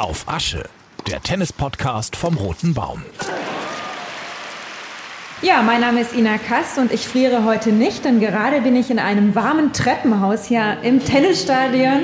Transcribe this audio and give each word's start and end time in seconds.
Auf 0.00 0.26
Asche, 0.28 0.64
der 1.08 1.20
Tennis-Podcast 1.20 2.16
vom 2.16 2.38
Roten 2.38 2.72
Baum. 2.72 3.02
Ja, 5.42 5.60
mein 5.60 5.82
Name 5.82 6.00
ist 6.00 6.14
Ina 6.14 6.38
Kast 6.38 6.78
und 6.78 6.90
ich 6.90 7.06
friere 7.06 7.44
heute 7.44 7.70
nicht, 7.70 8.06
denn 8.06 8.18
gerade 8.18 8.62
bin 8.62 8.76
ich 8.76 8.90
in 8.90 8.98
einem 8.98 9.34
warmen 9.34 9.74
Treppenhaus 9.74 10.46
hier 10.46 10.78
im 10.82 11.04
Tennisstadion 11.04 12.00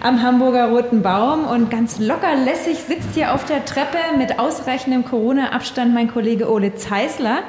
am 0.00 0.20
Hamburger 0.20 0.70
Roten 0.70 1.02
Baum 1.02 1.44
und 1.44 1.70
ganz 1.70 2.00
locker 2.00 2.34
lässig 2.34 2.78
sitzt 2.78 3.14
hier 3.14 3.32
auf 3.32 3.44
der 3.44 3.64
Treppe 3.64 3.98
mit 4.16 4.40
ausreichendem 4.40 5.04
Corona-Abstand 5.04 5.94
mein 5.94 6.08
Kollege 6.08 6.50
Ole 6.50 6.74
Zeisler. 6.74 7.44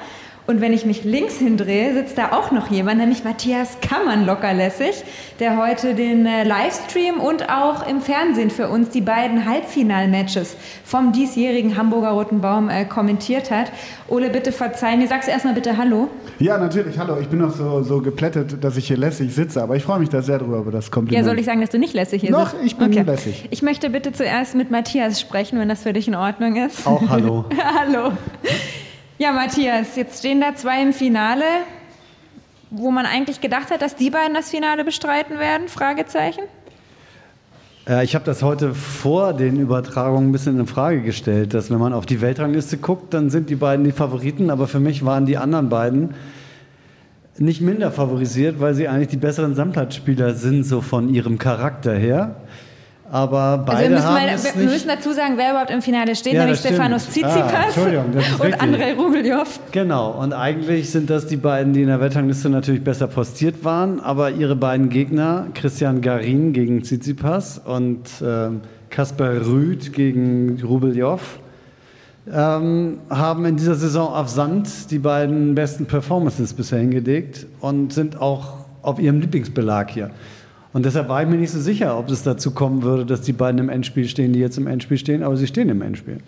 Und 0.49 0.61
wenn 0.61 0.73
ich 0.73 0.83
mich 0.83 1.03
links 1.03 1.37
hindrehe, 1.37 1.93
sitzt 1.93 2.17
da 2.17 2.31
auch 2.31 2.49
noch 2.49 2.71
jemand, 2.71 2.97
nämlich 2.97 3.23
Matthias 3.23 3.77
Kammern 3.81 4.25
lockerlässig, 4.25 5.03
der 5.39 5.57
heute 5.57 5.93
den 5.93 6.25
äh, 6.25 6.43
Livestream 6.43 7.19
und 7.19 7.51
auch 7.51 7.87
im 7.87 8.01
Fernsehen 8.01 8.49
für 8.49 8.67
uns 8.67 8.89
die 8.89 9.01
beiden 9.01 9.47
Halbfinalmatches 9.47 10.55
vom 10.83 11.11
diesjährigen 11.11 11.77
Hamburger 11.77 12.09
Roten 12.09 12.41
Baum 12.41 12.67
äh, 12.67 12.85
kommentiert 12.85 13.51
hat. 13.51 13.71
Ole, 14.07 14.31
bitte 14.31 14.51
verzeih 14.51 14.97
mir. 14.97 15.07
Sagst 15.07 15.27
du 15.27 15.31
erstmal 15.31 15.53
bitte 15.53 15.77
Hallo? 15.77 16.09
Ja, 16.39 16.57
natürlich. 16.57 16.97
Hallo. 16.97 17.19
Ich 17.21 17.27
bin 17.27 17.41
noch 17.41 17.53
so, 17.53 17.83
so 17.83 18.01
geplättet, 18.01 18.63
dass 18.63 18.75
ich 18.75 18.87
hier 18.87 18.97
lässig 18.97 19.35
sitze, 19.35 19.61
aber 19.61 19.75
ich 19.75 19.83
freue 19.83 19.99
mich 19.99 20.09
da 20.09 20.23
sehr 20.23 20.39
drüber, 20.39 20.57
über 20.57 20.71
das 20.71 20.89
Kompliment. 20.89 21.27
Ja, 21.27 21.31
soll 21.31 21.37
ich 21.37 21.45
sagen, 21.45 21.61
dass 21.61 21.69
du 21.69 21.77
nicht 21.77 21.93
lässig 21.93 22.21
hier 22.21 22.31
Noch, 22.31 22.49
sitzt? 22.49 22.63
ich 22.65 22.75
bin 22.75 22.91
lässig. 22.91 23.47
Ich 23.51 23.61
möchte 23.61 23.91
bitte 23.91 24.13
zuerst 24.13 24.55
mit 24.55 24.71
Matthias 24.71 25.21
sprechen, 25.21 25.59
wenn 25.59 25.69
das 25.69 25.83
für 25.83 25.93
dich 25.93 26.07
in 26.07 26.15
Ordnung 26.15 26.55
ist. 26.55 26.87
Auch 26.87 27.07
hallo. 27.07 27.45
hallo. 27.79 28.13
Ja, 29.21 29.33
Matthias, 29.33 29.97
jetzt 29.97 30.19
stehen 30.19 30.39
da 30.39 30.55
zwei 30.55 30.81
im 30.81 30.93
Finale, 30.93 31.43
wo 32.69 32.89
man 32.89 33.05
eigentlich 33.05 33.41
gedacht 33.41 33.69
hat, 33.69 33.81
dass 33.81 33.97
die 33.97 34.09
beiden 34.09 34.33
das 34.33 34.49
Finale 34.49 34.85
bestreiten 34.85 35.39
werden? 35.39 35.67
Fragezeichen. 35.67 36.43
Ja, 37.85 38.01
ich 38.01 38.15
habe 38.15 38.23
das 38.23 38.43
heute 38.43 38.73
vor 38.73 39.33
den 39.33 39.59
Übertragungen 39.59 40.29
ein 40.29 40.31
bisschen 40.31 40.57
in 40.57 40.67
Frage 40.67 41.01
gestellt, 41.01 41.53
dass 41.53 41.69
wenn 41.69 41.79
man 41.79 41.91
auf 41.91 42.05
die 42.05 42.21
Weltrangliste 42.21 42.77
guckt, 42.77 43.13
dann 43.13 43.29
sind 43.29 43.49
die 43.49 43.57
beiden 43.57 43.83
die 43.83 43.91
Favoriten, 43.91 44.49
aber 44.49 44.69
für 44.69 44.79
mich 44.79 45.03
waren 45.03 45.25
die 45.25 45.35
anderen 45.35 45.67
beiden 45.67 46.13
nicht 47.37 47.59
minder 47.59 47.91
favorisiert, 47.91 48.61
weil 48.61 48.73
sie 48.73 48.87
eigentlich 48.87 49.09
die 49.09 49.17
besseren 49.17 49.53
Sandplatzspieler 49.53 50.33
sind, 50.33 50.63
so 50.63 50.79
von 50.79 51.13
ihrem 51.13 51.37
Charakter 51.37 51.93
her. 51.93 52.37
Aber 53.11 53.63
beide 53.65 53.77
also 53.77 53.83
wir 53.83 53.95
müssen, 53.95 54.07
haben 54.07 54.13
mal, 54.13 54.27
wir 54.27 54.61
nicht 54.61 54.73
müssen 54.73 54.87
dazu 54.87 55.13
sagen, 55.13 55.33
wer 55.37 55.51
überhaupt 55.51 55.71
im 55.71 55.81
Finale 55.81 56.15
steht, 56.15 56.33
Ja, 56.33 56.41
nämlich. 56.41 56.59
Stefanos 56.59 57.07
Ah, 57.07 57.09
Tsitsipas 57.09 57.77
ist 57.77 58.39
und. 58.39 58.61
Andrei 58.61 58.93
Rublev. 58.93 59.59
Genau, 59.71 60.11
und 60.11 60.33
eigentlich 60.33 60.91
sind 60.91 61.09
das 61.09 61.25
die 61.25 61.37
beiden, 61.37 61.73
die 61.73 61.81
in 61.81 61.87
der 61.87 61.99
Weltrangliste 61.99 62.49
natürlich 62.49 62.83
besser 62.83 63.07
postiert 63.07 63.63
waren, 63.63 63.99
aber 63.99 64.31
ihre 64.31 64.55
beiden 64.55 64.89
Gegner, 64.89 65.47
Christian 65.55 66.01
Garin 66.01 66.53
gegen 66.53 66.83
Tsitsipas 66.83 67.59
und 67.59 68.03
ähm, 68.23 68.61
Kaspar 68.91 69.45
Rüth 69.45 69.91
gegen 69.93 70.61
Rubeljow, 70.63 71.19
ähm, 72.31 72.99
haben 73.09 73.45
in 73.45 73.57
dieser 73.57 73.75
Saison 73.75 74.13
auf 74.13 74.29
Sand 74.29 74.91
die 74.91 74.99
beiden 74.99 75.55
besten 75.55 75.87
Performances 75.87 76.53
bisher 76.53 76.79
hingelegt 76.79 77.47
und 77.59 77.91
sind 77.91 78.21
auch 78.21 78.65
auf 78.83 78.99
ihrem 78.99 79.19
Lieblingsbelag 79.19 79.89
hier. 79.89 80.11
Und 80.71 80.85
deshalb 80.85 81.09
war 81.09 81.23
ich 81.23 81.27
mir 81.27 81.37
nicht 81.37 81.51
so 81.51 81.59
sicher, 81.59 81.97
ob 81.97 82.09
es 82.09 82.23
dazu 82.23 82.51
kommen 82.51 82.83
würde, 82.83 83.05
dass 83.05 83.21
die 83.21 83.33
beiden 83.33 83.59
im 83.59 83.69
Endspiel 83.69 84.07
stehen, 84.07 84.33
die 84.33 84.39
jetzt 84.39 84.57
im 84.57 84.67
Endspiel 84.67 84.97
stehen, 84.97 85.23
aber 85.23 85.35
sie 85.35 85.47
stehen 85.47 85.69
im 85.69 85.81
Endspiel. 85.81 86.19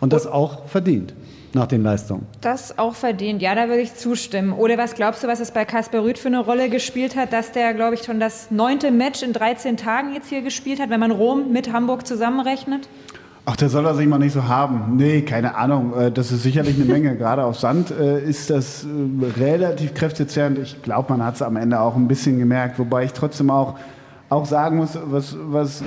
Und 0.00 0.14
das 0.14 0.26
auch 0.26 0.66
verdient, 0.66 1.12
nach 1.52 1.66
den 1.66 1.82
Leistungen. 1.82 2.26
Das 2.40 2.78
auch 2.78 2.94
verdient, 2.94 3.42
ja, 3.42 3.54
da 3.54 3.68
würde 3.68 3.82
ich 3.82 3.94
zustimmen. 3.94 4.52
Oder 4.54 4.78
was 4.78 4.94
glaubst 4.94 5.22
du, 5.22 5.28
was 5.28 5.40
es 5.40 5.50
bei 5.50 5.66
Kaspar 5.66 6.02
Rüth 6.02 6.18
für 6.18 6.28
eine 6.28 6.40
Rolle 6.40 6.70
gespielt 6.70 7.16
hat, 7.16 7.34
dass 7.34 7.52
der, 7.52 7.74
glaube 7.74 7.94
ich, 7.94 8.02
schon 8.04 8.20
das 8.20 8.50
neunte 8.50 8.90
Match 8.90 9.22
in 9.22 9.34
13 9.34 9.76
Tagen 9.76 10.14
jetzt 10.14 10.30
hier 10.30 10.40
gespielt 10.40 10.80
hat, 10.80 10.88
wenn 10.88 11.00
man 11.00 11.10
Rom 11.10 11.52
mit 11.52 11.70
Hamburg 11.70 12.06
zusammenrechnet? 12.06 12.88
Ach, 13.46 13.56
der 13.56 13.68
soll 13.68 13.86
er 13.86 13.94
sich 13.94 14.06
mal 14.06 14.18
nicht 14.18 14.32
so 14.32 14.44
haben. 14.46 14.96
Nee, 14.96 15.22
keine 15.22 15.56
Ahnung. 15.56 15.94
Äh, 15.98 16.12
Das 16.12 16.30
ist 16.30 16.42
sicherlich 16.42 16.76
eine 16.76 16.84
Menge. 16.84 17.16
Gerade 17.18 17.44
auf 17.44 17.58
Sand 17.58 17.90
äh, 17.90 18.22
ist 18.22 18.50
das 18.50 18.84
äh, 18.84 19.40
relativ 19.40 19.94
kräftezehrend. 19.94 20.58
Ich 20.58 20.82
glaube, 20.82 21.12
man 21.12 21.24
hat 21.24 21.36
es 21.36 21.42
am 21.42 21.56
Ende 21.56 21.80
auch 21.80 21.96
ein 21.96 22.06
bisschen 22.06 22.38
gemerkt. 22.38 22.78
Wobei 22.78 23.04
ich 23.04 23.12
trotzdem 23.12 23.50
auch, 23.50 23.76
auch 24.28 24.44
sagen 24.44 24.76
muss, 24.76 24.98
was, 25.06 25.36
was 25.40 25.82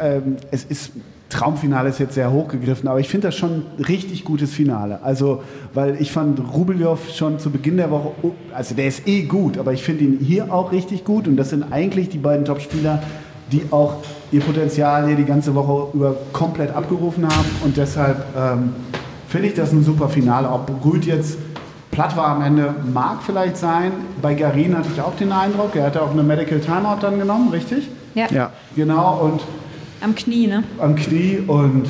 ähm, 0.00 0.36
es 0.50 0.64
ist. 0.64 0.92
Traumfinale 1.28 1.88
ist 1.88 1.98
jetzt 1.98 2.12
sehr 2.12 2.30
hochgegriffen, 2.30 2.86
aber 2.90 3.00
ich 3.00 3.08
finde 3.08 3.28
das 3.28 3.36
schon 3.36 3.64
ein 3.78 3.84
richtig 3.84 4.22
gutes 4.26 4.52
Finale. 4.52 5.02
Also, 5.02 5.42
weil 5.72 5.98
ich 5.98 6.12
fand 6.12 6.38
Rubeljow 6.52 6.98
schon 7.10 7.38
zu 7.38 7.48
Beginn 7.48 7.78
der 7.78 7.90
Woche, 7.90 8.10
oh, 8.20 8.32
also 8.52 8.74
der 8.74 8.86
ist 8.86 9.08
eh 9.08 9.22
gut, 9.22 9.56
aber 9.56 9.72
ich 9.72 9.82
finde 9.82 10.04
ihn 10.04 10.18
hier 10.20 10.52
auch 10.52 10.72
richtig 10.72 11.04
gut 11.04 11.26
und 11.26 11.38
das 11.38 11.48
sind 11.48 11.72
eigentlich 11.72 12.10
die 12.10 12.18
beiden 12.18 12.44
Top-Spieler, 12.44 13.02
die 13.50 13.62
auch 13.70 13.94
ihr 14.32 14.40
Potenzial 14.40 15.06
hier 15.06 15.16
die 15.16 15.24
ganze 15.24 15.54
Woche 15.54 15.94
über 15.94 16.16
komplett 16.32 16.74
abgerufen 16.74 17.24
haben. 17.24 17.48
Und 17.62 17.76
deshalb 17.76 18.24
ähm, 18.36 18.72
finde 19.28 19.48
ich 19.48 19.54
das 19.54 19.72
ein 19.72 19.84
super 19.84 20.08
Finale. 20.08 20.48
Ob 20.48 20.70
Rüd 20.84 21.04
jetzt 21.04 21.38
platt 21.90 22.16
war 22.16 22.28
am 22.28 22.42
Ende, 22.42 22.74
mag 22.92 23.22
vielleicht 23.22 23.58
sein. 23.58 23.92
Bei 24.20 24.34
Garin 24.34 24.76
hatte 24.76 24.88
ich 24.92 25.00
auch 25.00 25.14
den 25.14 25.30
Eindruck, 25.30 25.76
er 25.76 25.84
hatte 25.84 26.02
auch 26.02 26.10
eine 26.10 26.22
Medical 26.22 26.58
Timeout 26.58 26.98
dann 27.02 27.18
genommen, 27.18 27.50
richtig? 27.50 27.88
Ja, 28.14 28.26
Ja. 28.30 28.50
Genau, 28.74 29.20
und 29.20 29.42
am 30.02 30.14
Knie, 30.14 30.46
ne? 30.46 30.64
am 30.78 30.96
Knie. 30.96 31.38
Und 31.46 31.86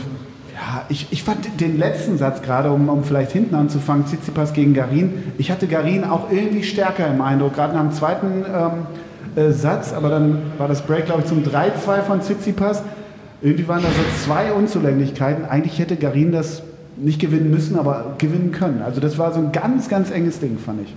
ja, 0.53 0.85
ich, 0.89 1.07
ich 1.11 1.23
fand 1.23 1.61
den 1.61 1.79
letzten 1.79 2.19
Satz 2.19 2.43
gerade, 2.43 2.71
um, 2.71 2.89
um 2.89 3.05
vielleicht 3.05 3.33
hinten 3.33 3.55
anzufangen, 3.55 4.07
Tsitsipas 4.07 4.53
gegen 4.53 4.75
Garin. 4.75 5.33
Ich 5.39 5.51
hatte 5.51 5.67
Garin 5.67 6.05
auch 6.05 6.31
irgendwie 6.31 6.65
stärker 6.65 7.07
im 7.07 7.21
Eindruck, 7.21 7.55
gerade 7.55 7.75
nach 7.75 7.83
dem 7.83 7.93
zweiten 7.93 8.45
ähm, 8.53 8.87
äh, 9.37 9.51
Satz. 9.51 9.93
Aber 9.93 10.09
dann 10.09 10.43
war 10.59 10.69
das 10.69 10.83
Break, 10.83 11.07
glaube 11.07 11.23
ich, 11.23 11.27
zum 11.27 11.43
3-2 11.43 12.03
von 12.03 12.21
Tsitsipas. 12.21 12.83
Irgendwie 13.41 13.67
waren 13.67 13.83
da 13.83 13.89
so 13.89 14.25
zwei 14.25 14.53
Unzulänglichkeiten. 14.53 15.45
Eigentlich 15.45 15.79
hätte 15.79 15.97
Garin 15.97 16.33
das 16.33 16.63
nicht 16.97 17.21
gewinnen 17.21 17.51
müssen, 17.51 17.79
aber 17.79 18.15
gewinnen 18.19 18.53
können. 18.53 18.83
Also 18.83 19.01
das 19.01 19.19
war 19.19 19.33
so 19.33 19.41
ein 19.41 19.53
ganz, 19.53 19.89
ganz 19.89 20.11
enges 20.11 20.39
Ding, 20.41 20.59
fand 20.59 20.83
ich. 20.83 20.95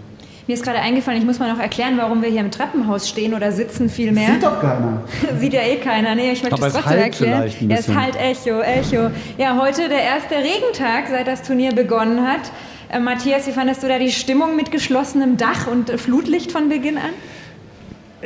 Mir 0.48 0.54
ist 0.54 0.64
gerade 0.64 0.78
eingefallen, 0.78 1.20
ich 1.20 1.26
muss 1.26 1.40
mal 1.40 1.52
noch 1.52 1.60
erklären, 1.60 1.98
warum 1.98 2.22
wir 2.22 2.30
hier 2.30 2.42
im 2.42 2.52
Treppenhaus 2.52 3.10
stehen 3.10 3.34
oder 3.34 3.52
sitzen 3.52 3.90
vielmehr. 3.90 4.34
Sieht 4.34 4.44
doch 4.44 4.62
keiner. 4.62 5.02
Sieht 5.40 5.54
ja 5.54 5.62
eh 5.62 5.78
keiner. 5.78 6.14
Nee, 6.14 6.34
ich 6.34 6.44
möchte 6.44 6.56
Aber 6.58 6.68
es 6.68 6.74
trotzdem 6.74 6.92
halt 6.92 7.04
erklären. 7.04 7.44
es 7.44 7.56
bisschen. 7.56 8.00
halt 8.00 8.16
Echo, 8.16 8.60
Echo. 8.62 9.10
Ja, 9.40 9.60
heute 9.60 9.90
der 9.90 10.04
erste 10.04 10.36
Regentag, 10.36 11.06
seit 11.10 11.26
das 11.26 11.42
Turnier 11.42 11.72
begonnen 11.74 12.22
hat. 12.22 12.52
Äh, 12.92 13.00
Matthias, 13.00 13.48
wie 13.48 13.54
fandest 13.54 13.82
du 13.82 13.88
da 13.88 13.98
die 13.98 14.12
Stimmung 14.12 14.56
mit 14.56 14.70
geschlossenem 14.70 15.38
Dach 15.38 15.66
und 15.66 15.90
Flutlicht 15.90 16.52
von 16.52 16.70
Beginn 16.70 16.98
an? 16.98 17.10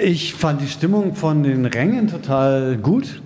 Ich 0.02 0.34
fand 0.34 0.62
die 0.62 0.68
Stimmung 0.68 1.16
von 1.16 1.44
den 1.44 1.66
Rängen 1.66 2.08
total 2.08 2.78
gut. 2.78 3.22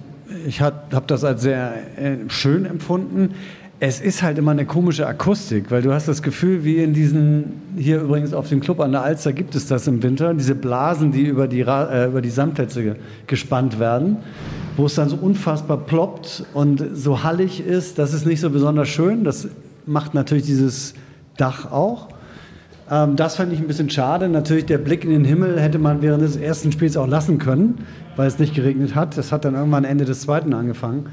Ich 0.47 0.61
habe 0.61 1.03
das 1.05 1.23
als 1.23 1.43
sehr 1.43 1.73
äh, 1.97 2.15
schön 2.29 2.65
empfunden. 2.65 3.35
Es 3.79 3.99
ist 3.99 4.23
halt 4.23 4.37
immer 4.37 4.51
eine 4.51 4.65
komische 4.65 5.05
Akustik, 5.05 5.69
weil 5.69 5.81
du 5.81 5.93
hast 5.93 6.07
das 6.07 6.23
Gefühl, 6.23 6.63
wie 6.63 6.77
in 6.77 6.93
diesen, 6.93 7.61
hier 7.77 8.01
übrigens 8.01 8.33
auf 8.33 8.49
dem 8.49 8.59
Club 8.59 8.79
an 8.79 8.91
der 8.93 9.03
Alster 9.03 9.33
gibt 9.33 9.55
es 9.55 9.67
das 9.67 9.87
im 9.87 10.01
Winter, 10.01 10.33
diese 10.33 10.55
Blasen, 10.55 11.11
die 11.11 11.23
über 11.23 11.47
die, 11.47 11.61
äh, 11.61 12.07
über 12.07 12.21
die 12.21 12.29
Sandplätze 12.29 12.81
ge 12.81 12.95
gespannt 13.27 13.79
werden, 13.79 14.17
wo 14.75 14.85
es 14.85 14.95
dann 14.95 15.09
so 15.09 15.17
unfassbar 15.17 15.77
ploppt 15.77 16.45
und 16.53 16.83
so 16.93 17.23
hallig 17.23 17.63
ist. 17.63 17.99
Das 17.99 18.13
ist 18.13 18.25
nicht 18.25 18.39
so 18.39 18.49
besonders 18.49 18.89
schön. 18.89 19.23
Das 19.23 19.47
macht 19.85 20.13
natürlich 20.13 20.45
dieses 20.45 20.95
Dach 21.37 21.71
auch. 21.71 22.07
Ähm, 22.89 23.15
das 23.15 23.35
fand 23.35 23.53
ich 23.53 23.59
ein 23.59 23.67
bisschen 23.67 23.89
schade. 23.89 24.29
Natürlich 24.29 24.65
der 24.65 24.77
Blick 24.77 25.03
in 25.03 25.11
den 25.11 25.25
Himmel 25.25 25.59
hätte 25.59 25.79
man 25.79 26.01
während 26.01 26.23
des 26.23 26.35
ersten 26.35 26.71
Spiels 26.71 26.97
auch 26.97 27.07
lassen 27.07 27.39
können, 27.39 27.85
weil 28.15 28.27
es 28.27 28.39
nicht 28.39 28.53
geregnet 28.53 28.95
hat. 28.95 29.17
Das 29.17 29.31
hat 29.31 29.45
dann 29.45 29.55
irgendwann 29.55 29.83
Ende 29.83 30.05
des 30.05 30.21
zweiten 30.21 30.53
angefangen. 30.53 31.07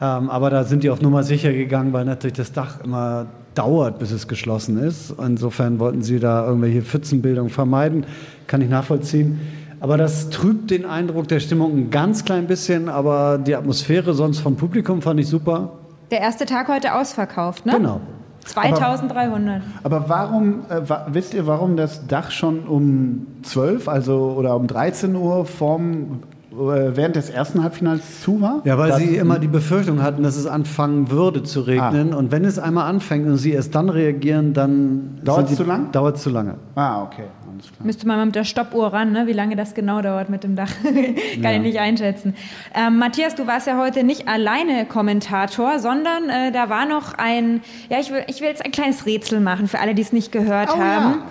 Ähm, 0.00 0.30
aber 0.30 0.50
da 0.50 0.64
sind 0.64 0.82
die 0.82 0.90
auf 0.90 1.02
Nummer 1.02 1.22
sicher 1.22 1.52
gegangen, 1.52 1.92
weil 1.92 2.04
natürlich 2.04 2.36
das 2.36 2.52
Dach 2.52 2.80
immer 2.82 3.26
dauert, 3.54 3.98
bis 3.98 4.12
es 4.12 4.28
geschlossen 4.28 4.78
ist. 4.78 5.14
Insofern 5.18 5.78
wollten 5.78 6.02
sie 6.02 6.20
da 6.20 6.46
irgendwelche 6.46 6.82
Pfützenbildung 6.82 7.48
vermeiden. 7.48 8.06
Kann 8.46 8.62
ich 8.62 8.70
nachvollziehen. 8.70 9.40
Aber 9.80 9.96
das 9.96 10.30
trübt 10.30 10.70
den 10.70 10.84
Eindruck 10.84 11.28
der 11.28 11.40
Stimmung 11.40 11.76
ein 11.76 11.90
ganz 11.90 12.24
klein 12.24 12.46
bisschen. 12.46 12.88
Aber 12.88 13.38
die 13.38 13.54
Atmosphäre 13.54 14.14
sonst 14.14 14.38
vom 14.38 14.56
Publikum 14.56 15.02
fand 15.02 15.20
ich 15.20 15.26
super. 15.26 15.72
Der 16.10 16.20
erste 16.20 16.44
Tag 16.44 16.68
heute 16.68 16.94
ausverkauft, 16.94 17.66
ne? 17.66 17.72
Genau. 17.76 18.00
2300. 18.44 19.62
Aber 19.82 20.08
warum, 20.08 20.60
äh, 20.68 20.88
wa 20.88 21.06
wisst 21.12 21.34
ihr, 21.34 21.46
warum 21.46 21.76
das 21.76 22.06
Dach 22.06 22.30
schon 22.30 22.60
um 22.60 23.26
12, 23.42 23.88
also 23.88 24.34
oder 24.36 24.56
um 24.56 24.66
13 24.66 25.14
Uhr 25.14 25.44
vorm, 25.46 26.22
äh, 26.52 26.56
während 26.96 27.14
des 27.16 27.30
ersten 27.30 27.62
Halbfinals 27.62 28.22
zu 28.22 28.40
war? 28.40 28.60
Ja, 28.64 28.76
weil 28.76 28.88
Das- 28.90 28.98
sie 28.98 29.16
immer 29.16 29.38
die 29.38 29.46
Befürchtung 29.48 30.02
hatten, 30.02 30.22
dass 30.22 30.36
es 30.36 30.46
anfangen 30.46 31.10
würde 31.10 31.42
zu 31.42 31.60
regnen. 31.60 32.12
Und 32.12 32.32
wenn 32.32 32.44
es 32.44 32.58
einmal 32.58 32.88
anfängt 32.88 33.26
und 33.26 33.36
sie 33.36 33.52
erst 33.52 33.74
dann 33.74 33.88
reagieren, 33.88 34.52
dann 34.52 35.18
Dauert's 35.24 35.48
sind 35.48 35.58
die- 35.58 35.62
zu 35.64 35.68
lang? 35.68 35.92
Dauert's 35.92 36.22
zu 36.22 36.30
lange. 36.30 36.54
Ah, 36.74 37.02
okay, 37.02 37.24
alles 37.60 37.72
klar. 37.72 37.86
Müsste 37.86 38.06
man 38.06 38.16
mal 38.18 38.26
mit 38.26 38.34
der 38.34 38.44
Stoppuhr 38.44 38.92
ran, 38.92 39.12
ne? 39.12 39.26
wie 39.26 39.32
lange 39.32 39.56
das 39.56 39.74
genau 39.74 40.00
dauert 40.00 40.30
mit 40.30 40.44
dem 40.44 40.56
Dach. 40.56 40.70
Kann 41.42 41.54
ich 41.54 41.60
nicht 41.60 41.78
einschätzen. 41.78 42.34
Ähm, 42.74 42.98
Matthias, 42.98 43.34
du 43.34 43.46
warst 43.46 43.66
ja 43.66 43.78
heute 43.78 44.04
nicht 44.04 44.28
alleine 44.28 44.86
Kommentator, 44.86 45.78
sondern 45.78 46.28
äh, 46.28 46.52
da 46.52 46.68
war 46.68 46.86
noch 46.86 47.14
ein, 47.14 47.62
ja, 47.88 48.00
ich 48.00 48.10
will, 48.10 48.24
ich 48.26 48.40
will 48.40 48.48
jetzt 48.48 48.64
ein 48.64 48.72
kleines 48.72 49.06
Rätsel 49.06 49.40
machen 49.40 49.68
für 49.68 49.78
alle, 49.80 49.94
die 49.94 50.02
es 50.02 50.12
nicht 50.12 50.32
gehört 50.32 50.70
Oh, 50.74 50.78
ja. 50.78 50.84
haben. 50.84 51.22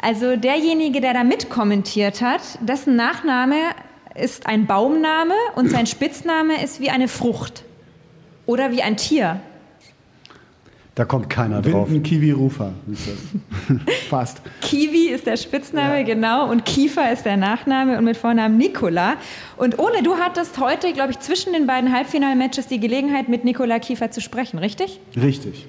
Also 0.00 0.36
derjenige, 0.36 1.00
der 1.00 1.12
da 1.12 1.24
mitkommentiert 1.24 2.22
hat, 2.22 2.40
dessen 2.60 2.94
Nachname 2.94 3.56
ist 4.14 4.46
ein 4.46 4.66
Baumname 4.66 5.34
und 5.56 5.70
sein 5.70 5.86
Spitzname 5.86 6.62
ist 6.62 6.80
wie 6.80 6.90
eine 6.90 7.08
Frucht. 7.08 7.64
Oder 8.46 8.70
wie 8.70 8.82
ein 8.82 8.96
Tier. 8.96 9.40
Da 10.98 11.04
kommt 11.04 11.30
keiner 11.30 11.62
drauf. 11.62 11.88
Winden 11.88 12.02
Kiwi 12.02 12.32
Rufer 12.32 12.72
ist 12.90 13.06
das. 13.06 13.78
Fast. 14.08 14.42
Kiwi 14.62 15.10
ist 15.10 15.28
der 15.28 15.36
Spitzname, 15.36 16.02
genau. 16.02 16.50
Und 16.50 16.64
Kiefer 16.64 17.12
ist 17.12 17.24
der 17.24 17.36
Nachname 17.36 17.98
und 17.98 18.04
mit 18.04 18.16
Vornamen 18.16 18.58
Nikola. 18.58 19.14
Und 19.56 19.78
Ole, 19.78 20.02
du 20.02 20.16
hattest 20.16 20.58
heute, 20.58 20.92
glaube 20.92 21.12
ich, 21.12 21.20
zwischen 21.20 21.52
den 21.52 21.68
beiden 21.68 21.94
Halbfinalmatches 21.94 22.66
die 22.66 22.80
Gelegenheit, 22.80 23.28
mit 23.28 23.44
Nikola 23.44 23.78
Kiefer 23.78 24.10
zu 24.10 24.20
sprechen, 24.20 24.58
richtig? 24.58 24.98
Richtig. 25.14 25.68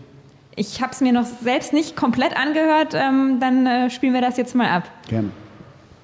Ich 0.56 0.82
habe 0.82 0.94
es 0.94 1.02
mir 1.02 1.14
noch 1.14 1.26
selbst 1.26 1.74
nicht 1.74 1.96
komplett 1.96 2.36
angehört. 2.36 2.96
Ähm, 2.96 3.38
dann 3.40 3.68
äh, 3.68 3.92
spielen 3.92 4.16
wir 4.16 4.22
das 4.22 4.36
jetzt 4.36 4.56
mal 4.56 4.70
ab. 4.70 4.90
Gerne. 5.10 5.30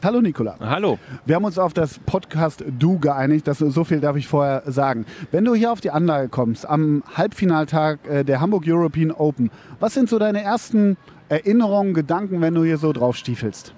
Hallo 0.06 0.22
Nikola. 0.22 0.56
Hallo. 0.60 1.00
Wir 1.25 1.36
haben 1.36 1.46
uns 1.46 1.57
auf 1.57 1.74
das 1.74 1.98
Podcast 1.98 2.63
Du 2.78 3.00
geeinigt. 3.00 3.48
Das, 3.48 3.57
so 3.57 3.84
viel 3.84 4.00
darf 4.00 4.16
ich 4.16 4.28
vorher 4.28 4.62
sagen. 4.68 5.07
Wenn 5.31 5.44
du 5.46 5.56
hier 5.56 5.72
auf 5.72 5.81
die 5.81 5.90
Anlage 5.90 6.30
kommst, 6.30 6.69
am 6.69 7.02
Halbfinaltag 7.16 8.07
äh, 8.07 8.24
der 8.24 8.40
Hamburg 8.40 8.66
European 8.68 9.10
Open, 9.10 9.50
was 9.80 9.96
sind 9.96 10.07
so 10.07 10.19
deine 10.19 10.44
ersten 10.44 10.96
Erinnerungen, 11.28 11.96
Gedanken, 11.96 12.40
wenn 12.40 12.54
du 12.54 12.63
hier 12.63 12.78
so 12.78 12.94
drauf 12.94 13.16
stiefelst? 13.16 13.74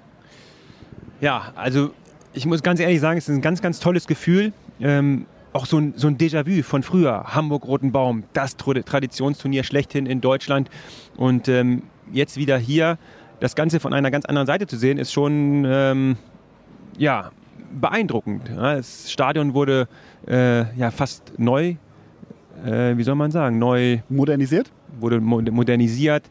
Ja, 1.22 1.50
also 1.56 1.92
ich 2.34 2.44
muss 2.44 2.62
ganz 2.62 2.78
ehrlich 2.78 3.00
sagen, 3.00 3.16
es 3.16 3.26
ist 3.26 3.34
ein 3.34 3.40
ganz, 3.40 3.62
ganz 3.62 3.80
tolles 3.80 4.06
Gefühl. 4.06 4.52
Ähm, 4.80 5.24
auch 5.54 5.64
so 5.64 5.78
ein, 5.78 5.94
so 5.96 6.08
ein 6.08 6.18
Déjà-vu 6.18 6.62
von 6.62 6.82
früher. 6.82 7.24
Hamburg-Roten 7.28 7.90
Baum, 7.90 8.24
das 8.34 8.58
Traditionsturnier 8.58 9.64
schlechthin 9.64 10.04
in 10.04 10.20
Deutschland. 10.20 10.68
Und 11.16 11.48
ähm, 11.48 11.84
jetzt 12.12 12.36
wieder 12.36 12.58
hier 12.58 12.98
das 13.40 13.54
Ganze 13.54 13.80
von 13.80 13.92
einer 13.92 14.10
ganz 14.10 14.24
anderen 14.24 14.46
Seite 14.46 14.66
zu 14.66 14.76
sehen, 14.76 14.98
ist 14.98 15.12
schon 15.12 15.64
ähm, 15.66 16.16
ja, 16.96 17.30
beeindruckend. 17.80 18.50
Das 18.56 19.10
Stadion 19.10 19.54
wurde 19.54 19.88
äh, 20.26 20.74
ja 20.76 20.90
fast 20.90 21.38
neu, 21.38 21.76
äh, 22.64 22.96
wie 22.96 23.02
soll 23.02 23.14
man 23.14 23.30
sagen, 23.30 23.58
neu 23.58 23.98
modernisiert. 24.08 24.70
Wurde 25.00 25.20
modernisiert. 25.20 26.24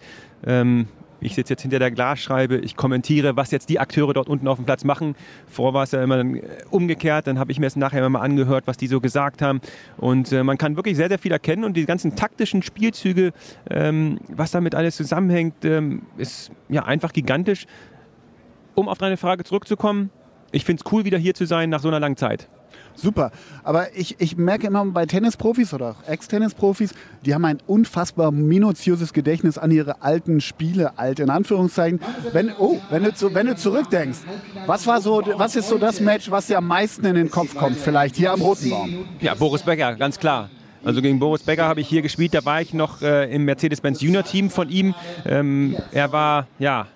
Ähm, 0.45 0.87
ich 1.19 1.35
sitze 1.35 1.53
jetzt 1.53 1.61
hinter 1.61 1.79
der 1.79 1.91
Glasscheibe, 1.91 2.57
ich 2.57 2.75
kommentiere, 2.75 3.35
was 3.35 3.51
jetzt 3.51 3.69
die 3.69 3.79
Akteure 3.79 4.13
dort 4.13 4.29
unten 4.29 4.47
auf 4.47 4.57
dem 4.57 4.65
Platz 4.65 4.83
machen. 4.83 5.15
Vorher 5.47 5.73
war 5.73 5.83
es 5.83 5.91
ja 5.91 6.03
immer 6.03 6.19
äh, 6.19 6.41
umgekehrt, 6.69 7.27
dann 7.27 7.39
habe 7.39 7.51
ich 7.51 7.59
mir 7.59 7.67
es 7.67 7.75
nachher 7.75 7.99
immer 7.99 8.09
mal 8.09 8.21
angehört, 8.21 8.67
was 8.67 8.77
die 8.77 8.87
so 8.87 9.01
gesagt 9.01 9.41
haben. 9.41 9.61
Und 9.97 10.31
äh, 10.31 10.43
man 10.43 10.57
kann 10.57 10.75
wirklich 10.75 10.95
sehr, 10.95 11.09
sehr 11.09 11.19
viel 11.19 11.31
erkennen 11.31 11.63
und 11.63 11.75
die 11.75 11.85
ganzen 11.85 12.15
taktischen 12.15 12.61
Spielzüge, 12.61 13.33
ähm, 13.69 14.19
was 14.29 14.51
damit 14.51 14.75
alles 14.75 14.95
zusammenhängt, 14.95 15.65
ähm, 15.65 16.03
ist 16.17 16.51
ja 16.69 16.85
einfach 16.85 17.13
gigantisch. 17.13 17.65
Um 18.75 18.87
auf 18.87 18.99
deine 18.99 19.17
Frage 19.17 19.43
zurückzukommen, 19.43 20.11
ich 20.51 20.63
finde 20.63 20.83
es 20.85 20.91
cool, 20.91 21.03
wieder 21.03 21.17
hier 21.17 21.33
zu 21.33 21.45
sein 21.45 21.69
nach 21.69 21.79
so 21.79 21.87
einer 21.87 21.99
langen 21.99 22.17
Zeit. 22.17 22.47
Super. 22.97 23.31
Aber 23.63 23.95
ich, 23.95 24.15
ich 24.19 24.37
merke 24.37 24.67
immer 24.67 24.83
bei 24.85 25.05
Tennisprofis 25.05 25.73
oder 25.73 25.91
auch 25.91 26.09
Ex-Tennisprofis, 26.09 26.93
die 27.25 27.33
haben 27.33 27.45
ein 27.45 27.59
unfassbar 27.67 28.31
minutiöses 28.31 29.13
Gedächtnis 29.13 29.57
an 29.57 29.71
ihre 29.71 30.01
alten 30.01 30.41
Spiele, 30.41 30.97
alt 30.97 31.19
in 31.19 31.29
Anführungszeichen. 31.29 31.99
Wenn, 32.33 32.51
oh, 32.57 32.79
wenn 32.89 33.03
du, 33.03 33.11
wenn 33.33 33.47
du 33.47 33.55
zurückdenkst, 33.55 34.19
was, 34.65 34.87
war 34.87 35.01
so, 35.01 35.21
was 35.35 35.55
ist 35.55 35.69
so 35.69 35.77
das 35.77 35.99
Match, 35.99 36.29
was 36.31 36.47
dir 36.47 36.57
am 36.57 36.67
meisten 36.67 37.05
in 37.05 37.15
den 37.15 37.31
Kopf 37.31 37.55
kommt, 37.55 37.77
vielleicht 37.77 38.15
hier 38.15 38.31
am 38.33 38.41
Roten 38.41 38.69
Baum? 38.69 39.05
Ja, 39.21 39.35
Boris 39.35 39.61
Becker, 39.61 39.95
ganz 39.95 40.19
klar. 40.19 40.49
Also 40.87 41.01
gegen 41.01 41.19
Boris 41.19 41.43
Becker 41.43 41.65
habe 41.65 41.81
ich 41.81 41.89
hier 41.89 42.01
gespielt, 42.01 42.33
da 42.33 42.45
war 42.45 42.61
ich 42.61 42.73
noch 42.73 43.01
äh, 43.01 43.29
im 43.29 43.43
Mercedes-Benz 43.43 43.99
Junior-Team 43.99 44.49
von 44.49 44.69
ihm. 44.69 44.95
Ähm, 45.25 45.75
er 45.91 46.13
war, 46.13 46.47
ja, 46.59 46.87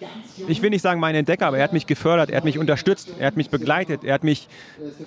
ich 0.47 0.61
will 0.61 0.69
nicht 0.69 0.81
sagen 0.81 1.01
mein 1.01 1.13
Entdecker, 1.13 1.47
aber 1.47 1.57
er 1.57 1.65
hat 1.65 1.73
mich 1.73 1.87
gefördert, 1.87 2.29
er 2.29 2.37
hat 2.37 2.45
mich 2.45 2.57
unterstützt, 2.57 3.09
er 3.19 3.27
hat 3.27 3.35
mich 3.35 3.49
begleitet, 3.49 4.05
er 4.05 4.13
hat 4.13 4.23
mich 4.23 4.47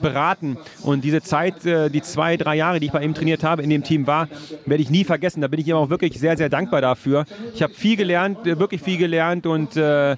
beraten. 0.02 0.58
Und 0.82 1.02
diese 1.02 1.22
Zeit, 1.22 1.64
äh, 1.64 1.88
die 1.88 2.02
zwei, 2.02 2.36
drei 2.36 2.56
Jahre, 2.56 2.78
die 2.78 2.84
ich 2.84 2.92
bei 2.92 3.02
ihm 3.02 3.14
trainiert 3.14 3.42
habe, 3.42 3.62
in 3.62 3.70
dem 3.70 3.84
Team 3.84 4.06
war, 4.06 4.28
werde 4.66 4.82
ich 4.82 4.90
nie 4.90 5.04
vergessen. 5.04 5.40
Da 5.40 5.48
bin 5.48 5.60
ich 5.60 5.66
ihm 5.66 5.76
auch 5.76 5.88
wirklich 5.88 6.20
sehr, 6.20 6.36
sehr 6.36 6.50
dankbar 6.50 6.82
dafür. 6.82 7.24
Ich 7.54 7.62
habe 7.62 7.72
viel 7.72 7.96
gelernt, 7.96 8.46
äh, 8.46 8.58
wirklich 8.58 8.82
viel 8.82 8.98
gelernt 8.98 9.46
und 9.46 9.78
äh, 9.78 10.14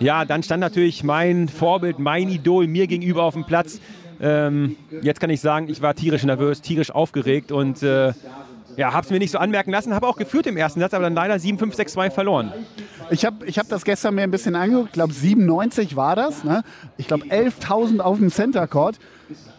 ja, 0.00 0.26
dann 0.26 0.42
stand 0.42 0.60
natürlich 0.60 1.02
mein 1.02 1.48
Vorbild, 1.48 1.98
mein 1.98 2.28
Idol 2.28 2.66
mir 2.66 2.86
gegenüber 2.88 3.22
auf 3.22 3.32
dem 3.32 3.46
Platz. 3.46 3.80
Ähm, 4.22 4.76
jetzt 5.02 5.18
kann 5.18 5.30
ich 5.30 5.40
sagen, 5.40 5.68
ich 5.68 5.82
war 5.82 5.94
tierisch 5.96 6.22
nervös, 6.22 6.60
tierisch 6.60 6.92
aufgeregt 6.92 7.50
und 7.50 7.82
äh, 7.82 8.12
ja, 8.76 8.92
habe 8.92 9.04
es 9.04 9.10
mir 9.10 9.18
nicht 9.18 9.32
so 9.32 9.38
anmerken 9.38 9.72
lassen, 9.72 9.92
habe 9.92 10.06
auch 10.06 10.16
geführt 10.16 10.46
im 10.46 10.56
ersten 10.56 10.78
Satz, 10.78 10.94
aber 10.94 11.04
dann 11.04 11.14
leider 11.14 11.34
7-5-6-2 11.34 12.10
verloren. 12.10 12.52
Ich 13.10 13.24
habe 13.24 13.44
ich 13.46 13.58
hab 13.58 13.68
das 13.68 13.84
gestern 13.84 14.14
mir 14.14 14.22
ein 14.22 14.30
bisschen 14.30 14.54
angeguckt, 14.54 14.88
ich 14.88 14.92
glaube 14.92 15.12
97 15.12 15.96
war 15.96 16.14
das, 16.14 16.44
ne? 16.44 16.62
ich 16.96 17.08
glaube 17.08 17.24
11.000 17.26 17.98
auf 17.98 18.18
dem 18.18 18.30
Center 18.30 18.66
Court. 18.68 18.98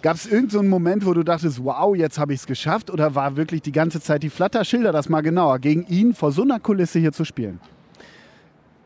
Gab 0.01 0.15
es 0.15 0.25
irgendeinen 0.25 0.63
so 0.63 0.69
Moment, 0.69 1.05
wo 1.05 1.13
du 1.13 1.23
dachtest, 1.23 1.63
wow, 1.63 1.95
jetzt 1.95 2.17
habe 2.17 2.33
ich 2.33 2.41
es 2.41 2.45
geschafft? 2.45 2.89
Oder 2.89 3.15
war 3.15 3.35
wirklich 3.35 3.61
die 3.61 3.71
ganze 3.71 4.01
Zeit 4.01 4.23
die 4.23 4.29
Flatter? 4.29 4.63
Schilder 4.65 4.91
das 4.91 5.09
mal 5.09 5.21
genauer, 5.21 5.59
gegen 5.59 5.85
ihn 5.87 6.13
vor 6.13 6.31
so 6.31 6.43
einer 6.43 6.59
Kulisse 6.59 6.99
hier 6.99 7.11
zu 7.11 7.25
spielen. 7.25 7.59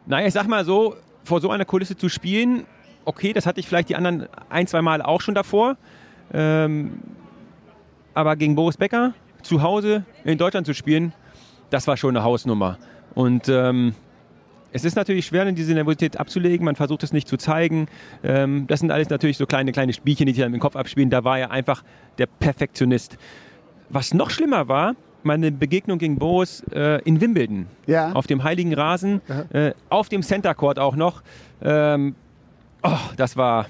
Naja, 0.06 0.28
ich 0.28 0.34
sag 0.34 0.48
mal 0.48 0.64
so, 0.64 0.96
vor 1.24 1.42
so 1.42 1.50
einer 1.50 1.66
Kulisse 1.66 1.98
zu 1.98 2.08
spielen, 2.08 2.66
okay, 3.08 3.34
das 3.34 3.46
hatte 3.46 3.60
ich 3.60 3.68
vielleicht 3.68 3.90
die 3.90 3.96
anderen 3.96 4.28
ein, 4.50 4.68
zwei 4.68 4.82
Mal 4.82 5.02
auch 5.02 5.22
schon 5.22 5.34
davor. 5.34 5.78
Ähm, 6.34 7.00
aber 8.14 8.36
gegen 8.36 8.56
Boris 8.56 8.78
Becker 8.78 9.14
zu 9.42 9.62
Hause 9.62 10.04
in 10.26 10.38
Deutschland 10.38 10.68
zu 10.68 10.74
spielen, 10.74 11.14
das 11.70 11.88
war 11.88 11.96
schon 11.96 12.16
eine 12.16 12.26
Hausnummer. 12.26 12.78
Und 13.16 13.48
ähm, 13.48 13.96
es 14.74 14.84
ist 14.84 14.96
natürlich 14.96 15.26
schwer, 15.26 15.50
diese 15.54 15.74
Nervosität 15.74 16.20
abzulegen. 16.20 16.66
Man 16.66 16.76
versucht 16.76 17.04
es 17.04 17.14
nicht 17.14 17.28
zu 17.28 17.38
zeigen. 17.38 17.88
Ähm, 18.24 18.68
das 18.68 18.82
sind 18.82 18.92
alles 18.92 19.10
natürlich 19.10 19.38
so 19.38 19.46
kleine, 19.46 19.72
kleine 19.72 19.94
Spielchen, 19.94 20.26
die 20.26 20.34
sich 20.34 20.44
dann 20.44 20.54
im 20.54 20.60
Kopf 20.60 20.76
abspielen. 20.76 21.10
Da 21.10 21.24
war 21.24 21.40
er 21.40 21.52
einfach 21.52 21.84
der 22.18 22.26
Perfektionist. 22.26 23.18
Was 23.90 24.14
noch 24.14 24.32
schlimmer 24.32 24.68
war, 24.68 24.96
meine 25.24 25.52
Begegnung 25.52 25.98
gegen 25.98 26.18
Boris 26.18 26.62
äh, 26.74 27.02
in 27.04 27.22
Wimbledon. 27.22 27.68
Ja. 27.86 28.12
Auf 28.12 28.28
dem 28.28 28.44
heiligen 28.44 28.74
Rasen, 28.74 29.22
äh, 29.54 29.72
auf 29.90 30.10
dem 30.10 30.24
Center 30.24 30.54
Court 30.54 30.78
auch 30.78 30.98
noch. 30.98 31.24
Ähm, 31.62 32.16
Oh, 32.90 32.98
das 33.18 33.36
war 33.36 33.66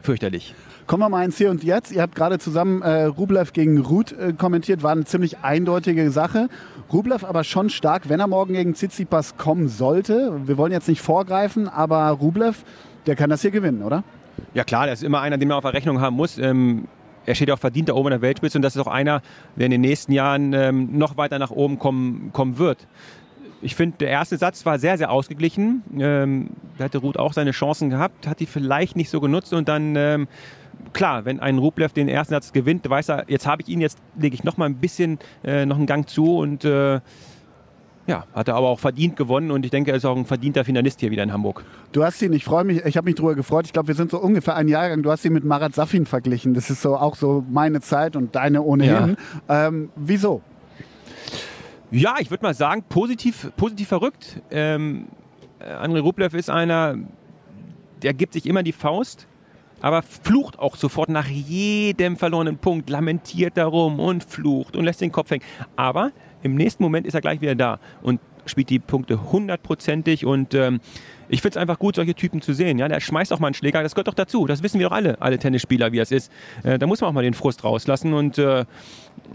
fürchterlich. 0.00 0.54
Kommen 0.86 1.02
wir 1.02 1.08
mal 1.08 1.24
ins 1.24 1.36
Hier 1.36 1.50
und 1.50 1.64
Jetzt. 1.64 1.90
Ihr 1.90 2.00
habt 2.00 2.14
gerade 2.14 2.38
zusammen 2.38 2.80
äh, 2.82 3.06
Rublev 3.06 3.52
gegen 3.52 3.80
Ruth 3.80 4.12
äh, 4.12 4.34
kommentiert, 4.34 4.84
war 4.84 4.92
eine 4.92 5.04
ziemlich 5.04 5.38
eindeutige 5.38 6.08
Sache. 6.12 6.48
Rublev 6.92 7.24
aber 7.24 7.42
schon 7.42 7.68
stark, 7.68 8.08
wenn 8.08 8.20
er 8.20 8.28
morgen 8.28 8.54
gegen 8.54 8.74
Tsitsipas 8.74 9.36
kommen 9.36 9.66
sollte. 9.66 10.42
Wir 10.46 10.56
wollen 10.58 10.70
jetzt 10.70 10.86
nicht 10.86 11.00
vorgreifen, 11.00 11.68
aber 11.68 12.10
Rublev, 12.10 12.62
der 13.06 13.16
kann 13.16 13.30
das 13.30 13.42
hier 13.42 13.50
gewinnen, 13.50 13.82
oder? 13.82 14.04
Ja 14.54 14.62
klar, 14.62 14.84
der 14.84 14.92
ist 14.92 15.02
immer 15.02 15.20
einer, 15.20 15.36
den 15.36 15.48
man 15.48 15.56
auf 15.56 15.64
der 15.64 15.74
Rechnung 15.74 16.00
haben 16.00 16.14
muss. 16.14 16.38
Ähm, 16.38 16.86
er 17.24 17.34
steht 17.34 17.50
auch 17.50 17.58
verdient 17.58 17.88
da 17.88 17.94
oben 17.94 18.06
in 18.06 18.12
der 18.12 18.22
Weltspitze 18.22 18.58
und 18.58 18.62
das 18.62 18.76
ist 18.76 18.82
auch 18.82 18.86
einer, 18.86 19.22
der 19.56 19.64
in 19.64 19.72
den 19.72 19.80
nächsten 19.80 20.12
Jahren 20.12 20.52
ähm, 20.52 20.96
noch 20.96 21.16
weiter 21.16 21.40
nach 21.40 21.50
oben 21.50 21.80
kommen, 21.80 22.30
kommen 22.32 22.58
wird 22.58 22.86
ich 23.62 23.74
finde, 23.74 23.98
der 23.98 24.08
erste 24.08 24.36
Satz 24.36 24.66
war 24.66 24.78
sehr, 24.78 24.98
sehr 24.98 25.10
ausgeglichen. 25.10 25.82
Ähm, 25.98 26.50
da 26.78 26.84
hatte 26.84 26.98
Ruth 26.98 27.18
auch 27.18 27.32
seine 27.32 27.52
Chancen 27.52 27.90
gehabt, 27.90 28.26
hat 28.26 28.40
die 28.40 28.46
vielleicht 28.46 28.96
nicht 28.96 29.10
so 29.10 29.20
genutzt 29.20 29.52
und 29.52 29.68
dann, 29.68 29.96
ähm, 29.96 30.28
klar, 30.92 31.24
wenn 31.24 31.40
ein 31.40 31.58
Rublev 31.58 31.92
den 31.92 32.08
ersten 32.08 32.34
Satz 32.34 32.52
gewinnt, 32.52 32.88
weiß 32.88 33.08
er, 33.10 33.24
jetzt 33.28 33.46
habe 33.46 33.62
ich 33.62 33.68
ihn, 33.68 33.80
jetzt 33.80 33.98
lege 34.18 34.34
ich 34.34 34.44
noch 34.44 34.56
mal 34.56 34.66
ein 34.66 34.76
bisschen 34.76 35.18
äh, 35.44 35.66
noch 35.66 35.76
einen 35.76 35.86
Gang 35.86 36.08
zu 36.08 36.38
und 36.38 36.64
äh, 36.64 37.00
ja, 38.06 38.24
hat 38.34 38.48
er 38.48 38.54
aber 38.54 38.68
auch 38.68 38.78
verdient 38.78 39.16
gewonnen 39.16 39.50
und 39.50 39.64
ich 39.64 39.70
denke, 39.70 39.90
er 39.90 39.96
ist 39.96 40.04
auch 40.04 40.16
ein 40.16 40.26
verdienter 40.26 40.64
Finalist 40.64 41.00
hier 41.00 41.10
wieder 41.10 41.24
in 41.24 41.32
Hamburg. 41.32 41.64
Du 41.92 42.04
hast 42.04 42.22
ihn, 42.22 42.32
ich 42.32 42.44
freue 42.44 42.62
mich, 42.64 42.84
ich 42.84 42.96
habe 42.96 43.06
mich 43.06 43.16
darüber 43.16 43.34
gefreut. 43.34 43.66
Ich 43.66 43.72
glaube, 43.72 43.88
wir 43.88 43.94
sind 43.96 44.10
so 44.10 44.18
ungefähr 44.18 44.54
ein 44.54 44.68
Jahr 44.68 44.88
lang. 44.88 45.02
Du 45.02 45.10
hast 45.10 45.24
ihn 45.24 45.32
mit 45.32 45.44
Marat 45.44 45.74
Safin 45.74 46.06
verglichen. 46.06 46.54
Das 46.54 46.70
ist 46.70 46.82
so 46.82 46.96
auch 46.96 47.16
so 47.16 47.44
meine 47.50 47.80
Zeit 47.80 48.14
und 48.14 48.36
deine 48.36 48.62
ohnehin. 48.62 49.16
Ja. 49.48 49.66
Ähm, 49.66 49.90
wieso? 49.96 50.42
Ja, 51.90 52.16
ich 52.18 52.30
würde 52.30 52.44
mal 52.44 52.54
sagen, 52.54 52.82
positiv, 52.88 53.52
positiv 53.56 53.88
verrückt. 53.88 54.42
Ähm, 54.50 55.06
äh, 55.60 55.72
André 55.72 56.00
Rublev 56.00 56.34
ist 56.34 56.50
einer, 56.50 56.96
der 58.02 58.12
gibt 58.12 58.32
sich 58.32 58.46
immer 58.46 58.62
die 58.62 58.72
Faust, 58.72 59.28
aber 59.80 60.02
flucht 60.02 60.58
auch 60.58 60.76
sofort 60.76 61.08
nach 61.08 61.28
jedem 61.28 62.16
verlorenen 62.16 62.58
Punkt, 62.58 62.90
lamentiert 62.90 63.56
darum 63.56 64.00
und 64.00 64.24
flucht 64.24 64.74
und 64.76 64.84
lässt 64.84 65.00
den 65.00 65.12
Kopf 65.12 65.30
hängen. 65.30 65.44
Aber 65.76 66.10
im 66.42 66.54
nächsten 66.56 66.82
Moment 66.82 67.06
ist 67.06 67.14
er 67.14 67.20
gleich 67.20 67.40
wieder 67.40 67.54
da 67.54 67.78
und 68.02 68.20
spielt 68.46 68.70
die 68.70 68.78
Punkte 68.78 69.30
hundertprozentig 69.30 70.24
und 70.24 70.54
ähm, 70.54 70.80
ich 71.28 71.42
finde 71.42 71.58
es 71.58 71.62
einfach 71.62 71.78
gut, 71.78 71.96
solche 71.96 72.14
Typen 72.14 72.40
zu 72.40 72.52
sehen. 72.52 72.78
Ja, 72.78 72.88
der 72.88 73.00
schmeißt 73.00 73.32
auch 73.32 73.40
mal 73.40 73.48
einen 73.48 73.54
Schläger, 73.54 73.82
das 73.82 73.94
gehört 73.94 74.08
doch 74.08 74.14
dazu. 74.14 74.46
Das 74.46 74.62
wissen 74.62 74.78
wir 74.78 74.88
doch 74.88 74.94
alle, 74.94 75.20
alle 75.20 75.38
Tennisspieler, 75.38 75.92
wie 75.92 75.98
es 75.98 76.12
ist. 76.12 76.30
Äh, 76.62 76.78
da 76.78 76.86
muss 76.86 77.00
man 77.00 77.10
auch 77.10 77.14
mal 77.14 77.24
den 77.24 77.34
Frust 77.34 77.64
rauslassen 77.64 78.12
und 78.12 78.38
äh, 78.38 78.64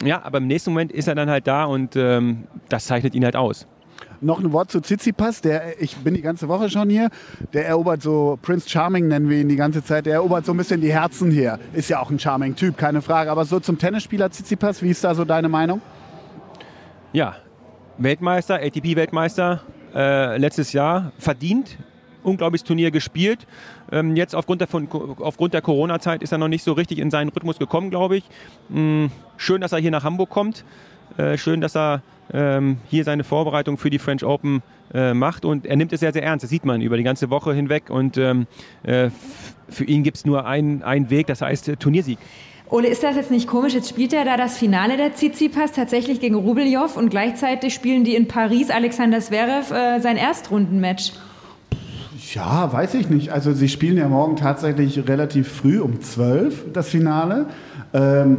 ja, 0.05 0.23
aber 0.23 0.37
im 0.37 0.47
nächsten 0.47 0.71
Moment 0.71 0.91
ist 0.91 1.07
er 1.07 1.15
dann 1.15 1.29
halt 1.29 1.47
da 1.47 1.65
und 1.65 1.95
ähm, 1.95 2.47
das 2.69 2.85
zeichnet 2.85 3.15
ihn 3.15 3.25
halt 3.25 3.35
aus. 3.35 3.67
Noch 4.23 4.39
ein 4.39 4.51
Wort 4.51 4.71
zu 4.71 4.81
Tsitsipas, 4.81 5.41
der, 5.41 5.81
ich 5.81 5.95
bin 5.97 6.13
die 6.13 6.21
ganze 6.21 6.47
Woche 6.47 6.69
schon 6.69 6.89
hier, 6.89 7.09
der 7.53 7.67
erobert 7.67 8.03
so, 8.03 8.37
Prince 8.41 8.69
Charming 8.69 9.07
nennen 9.07 9.29
wir 9.29 9.39
ihn 9.39 9.49
die 9.49 9.55
ganze 9.55 9.83
Zeit, 9.83 10.05
der 10.05 10.13
erobert 10.13 10.45
so 10.45 10.53
ein 10.53 10.57
bisschen 10.57 10.79
die 10.79 10.93
Herzen 10.93 11.31
hier. 11.31 11.59
Ist 11.73 11.89
ja 11.89 11.99
auch 11.99 12.11
ein 12.11 12.19
Charming-Typ, 12.19 12.77
keine 12.77 13.01
Frage. 13.01 13.31
Aber 13.31 13.45
so 13.45 13.59
zum 13.59 13.79
Tennisspieler 13.79 14.29
Tsitsipas, 14.29 14.83
wie 14.83 14.89
ist 14.89 15.03
da 15.03 15.15
so 15.15 15.25
deine 15.25 15.49
Meinung? 15.49 15.81
Ja, 17.13 17.35
Weltmeister, 18.03 18.55
ATP-Weltmeister, 18.55 19.61
äh, 19.93 20.37
letztes 20.37 20.73
Jahr 20.73 21.11
verdient, 21.17 21.77
unglaubliches 22.23 22.65
Turnier 22.65 22.91
gespielt. 22.91 23.45
Ähm, 23.91 24.15
jetzt 24.15 24.35
aufgrund 24.35 24.61
der, 24.61 24.67
aufgrund 25.19 25.53
der 25.53 25.61
Corona-Zeit 25.61 26.23
ist 26.23 26.31
er 26.31 26.37
noch 26.37 26.47
nicht 26.47 26.63
so 26.63 26.73
richtig 26.73 26.99
in 26.99 27.11
seinen 27.11 27.29
Rhythmus 27.29 27.59
gekommen, 27.59 27.89
glaube 27.89 28.17
ich. 28.17 28.23
Mhm, 28.69 29.11
schön, 29.37 29.61
dass 29.61 29.71
er 29.71 29.79
hier 29.79 29.91
nach 29.91 30.03
Hamburg 30.03 30.29
kommt. 30.29 30.65
äh, 31.17 31.37
schön, 31.37 31.61
dass 31.61 31.75
er 31.75 32.01
ähm, 32.33 32.77
hier 32.89 33.03
seine 33.03 33.23
Vorbereitung 33.23 33.77
für 33.77 33.89
die 33.89 33.99
French 33.99 34.23
Open 34.23 34.63
äh, 34.93 35.13
macht 35.13 35.45
und 35.45 35.65
er 35.65 35.75
nimmt 35.75 35.91
es 35.93 35.99
sehr, 35.99 36.13
sehr 36.13 36.23
ernst. 36.23 36.43
Das 36.43 36.49
sieht 36.49 36.65
man 36.65 36.81
über 36.81 36.97
die 36.97 37.03
ganze 37.03 37.29
Woche 37.29 37.53
hinweg 37.53 37.89
und 37.89 38.17
ähm, 38.17 38.47
äh, 38.83 39.09
für 39.69 39.83
ihn 39.83 40.03
gibt 40.03 40.17
es 40.17 40.25
nur 40.25 40.45
einen 40.45 41.09
Weg, 41.09 41.27
das 41.27 41.41
heißt 41.41 41.69
äh, 41.69 41.75
Turniersieg. 41.75 42.17
Ole, 42.71 42.87
ist 42.87 43.03
das 43.03 43.17
jetzt 43.17 43.31
nicht 43.31 43.47
komisch? 43.47 43.73
Jetzt 43.73 43.89
spielt 43.89 44.13
er 44.13 44.23
da 44.23 44.37
das 44.37 44.57
Finale 44.57 44.95
der 44.95 45.13
Tsitsipas 45.13 45.73
tatsächlich 45.73 46.21
gegen 46.21 46.35
Rubeljow 46.35 46.97
und 46.97 47.09
gleichzeitig 47.09 47.73
spielen 47.73 48.05
die 48.05 48.15
in 48.15 48.29
Paris 48.29 48.69
Alexander 48.69 49.19
Zverev 49.19 49.73
äh, 49.73 49.99
sein 49.99 50.15
Erstrundenmatch. 50.15 51.11
Ja, 52.33 52.71
weiß 52.71 52.93
ich 52.93 53.09
nicht. 53.09 53.29
Also 53.33 53.51
sie 53.51 53.67
spielen 53.67 53.97
ja 53.97 54.07
morgen 54.07 54.37
tatsächlich 54.37 55.05
relativ 55.09 55.49
früh 55.49 55.81
um 55.81 55.99
12 55.99 56.71
das 56.71 56.87
Finale. 56.87 57.47
Ähm, 57.93 58.37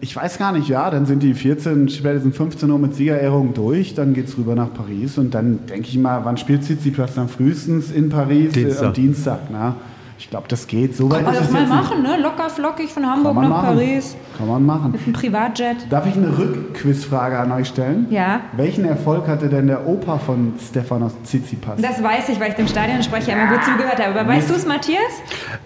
ich 0.00 0.16
weiß 0.16 0.38
gar 0.38 0.52
nicht, 0.52 0.66
ja, 0.66 0.88
dann 0.90 1.04
sind 1.04 1.22
die 1.22 1.34
14, 1.34 1.90
spätestens 1.90 2.38
15 2.38 2.70
Uhr 2.70 2.78
mit 2.78 2.94
Siegerehrung 2.94 3.52
durch, 3.52 3.94
dann 3.94 4.14
geht 4.14 4.28
es 4.28 4.38
rüber 4.38 4.54
nach 4.54 4.72
Paris 4.72 5.18
und 5.18 5.34
dann 5.34 5.66
denke 5.66 5.88
ich 5.88 5.98
mal, 5.98 6.24
wann 6.24 6.38
spielt 6.38 6.62
Tsitsipas 6.62 7.14
dann 7.14 7.28
frühestens 7.28 7.90
in 7.90 8.08
Paris? 8.08 8.52
Dienstag. 8.52 8.82
Äh, 8.82 8.86
am 8.86 8.92
Dienstag, 8.94 9.40
na? 9.52 9.76
Ich 10.16 10.30
glaube, 10.30 10.46
das 10.48 10.66
geht. 10.66 10.96
So 10.96 11.08
Kann 11.08 11.18
weit 11.18 11.24
man 11.24 11.34
ist 11.34 11.40
das 11.40 11.48
es 11.48 11.52
mal 11.52 11.66
machen, 11.66 12.02
ne? 12.02 12.16
Locker 12.22 12.48
flockig 12.48 12.92
von 12.92 13.04
Hamburg 13.04 13.34
man 13.34 13.44
nach 13.44 13.62
machen. 13.62 13.66
Paris 13.76 14.16
Kann 14.38 14.48
man 14.48 14.64
machen. 14.64 14.92
mit 14.92 15.02
einem 15.04 15.12
Privatjet. 15.12 15.76
Darf 15.90 16.06
ich 16.06 16.14
eine 16.16 16.38
Rückquizfrage 16.38 17.38
an 17.38 17.50
euch 17.52 17.68
stellen? 17.68 18.06
Ja. 18.10 18.40
Welchen 18.56 18.84
Erfolg 18.84 19.26
hatte 19.26 19.48
denn 19.48 19.66
der 19.66 19.86
Opa 19.86 20.18
von 20.18 20.54
Stefanos 20.64 21.12
Tsitsipas? 21.24 21.80
Das 21.80 22.02
weiß 22.02 22.28
ich, 22.28 22.38
weil 22.40 22.50
ich 22.50 22.54
dem 22.54 22.68
Stadionsprecher 22.68 23.32
immer 23.32 23.48
gut 23.48 23.64
zugehört 23.64 23.98
habe. 24.04 24.18
Aber 24.18 24.28
weißt 24.28 24.50
du 24.50 24.54
es, 24.54 24.66
Matthias? 24.66 25.00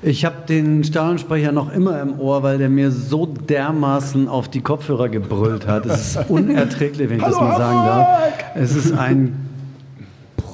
Ich 0.03 0.25
habe 0.25 0.37
den 0.49 0.83
Stadionsprecher 0.83 1.53
noch 1.53 1.71
immer 1.73 2.01
im 2.01 2.19
Ohr, 2.19 2.43
weil 2.43 2.59
der 2.59 2.71
mir 2.71 2.91
so 2.91 3.27
dermaßen 3.27 4.29
auf 4.29 4.49
die 4.49 4.63
Kopfhörer 4.63 5.09
gebrüllt 5.09 5.67
hat. 5.67 5.85
Es 5.87 6.17
ist 6.17 6.19
unerträglich, 6.31 7.11
wenn 7.11 7.19
ich 7.19 7.25
das 7.25 7.39
mal 7.39 7.57
sagen 7.59 7.87
darf. 7.87 8.09
Es 8.55 8.75
ist 8.75 8.93
ein 8.93 9.48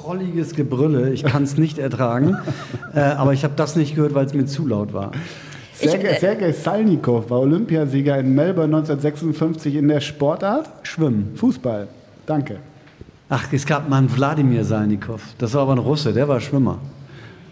prolliges 0.08 0.54
Gebrülle. 0.54 1.10
Ich 1.12 1.24
kann 1.24 1.42
es 1.44 1.56
nicht 1.56 1.78
ertragen. 1.78 2.36
Äh, 2.94 3.00
aber 3.00 3.32
ich 3.32 3.42
habe 3.42 3.54
das 3.56 3.74
nicht 3.74 3.96
gehört, 3.96 4.14
weil 4.14 4.24
es 4.24 4.34
mir 4.34 4.46
zu 4.46 4.68
laut 4.68 4.92
war. 4.92 5.10
Sergei, 5.74 6.10
Ich- 6.10 6.16
äh, 6.16 6.20
Sergei 6.20 6.52
Salnikov 6.52 7.28
war 7.28 7.40
Olympiasieger 7.40 8.16
in 8.20 8.32
Melbourne 8.36 8.76
1956 8.76 9.74
in 9.74 9.88
der 9.88 9.98
Sportart 10.00 10.70
Schwimmen. 10.84 11.32
Fußball. 11.34 11.88
Danke. 12.24 12.58
Ach, 13.28 13.52
es 13.52 13.66
gab 13.66 13.88
mal 13.88 13.98
einen 13.98 14.14
Wladimir 14.16 14.62
Salnikov. 14.64 15.22
Das 15.38 15.54
war 15.54 15.62
aber 15.62 15.72
ein 15.72 15.78
Russe, 15.78 16.12
der 16.12 16.28
war 16.28 16.38
Schwimmer. 16.40 16.78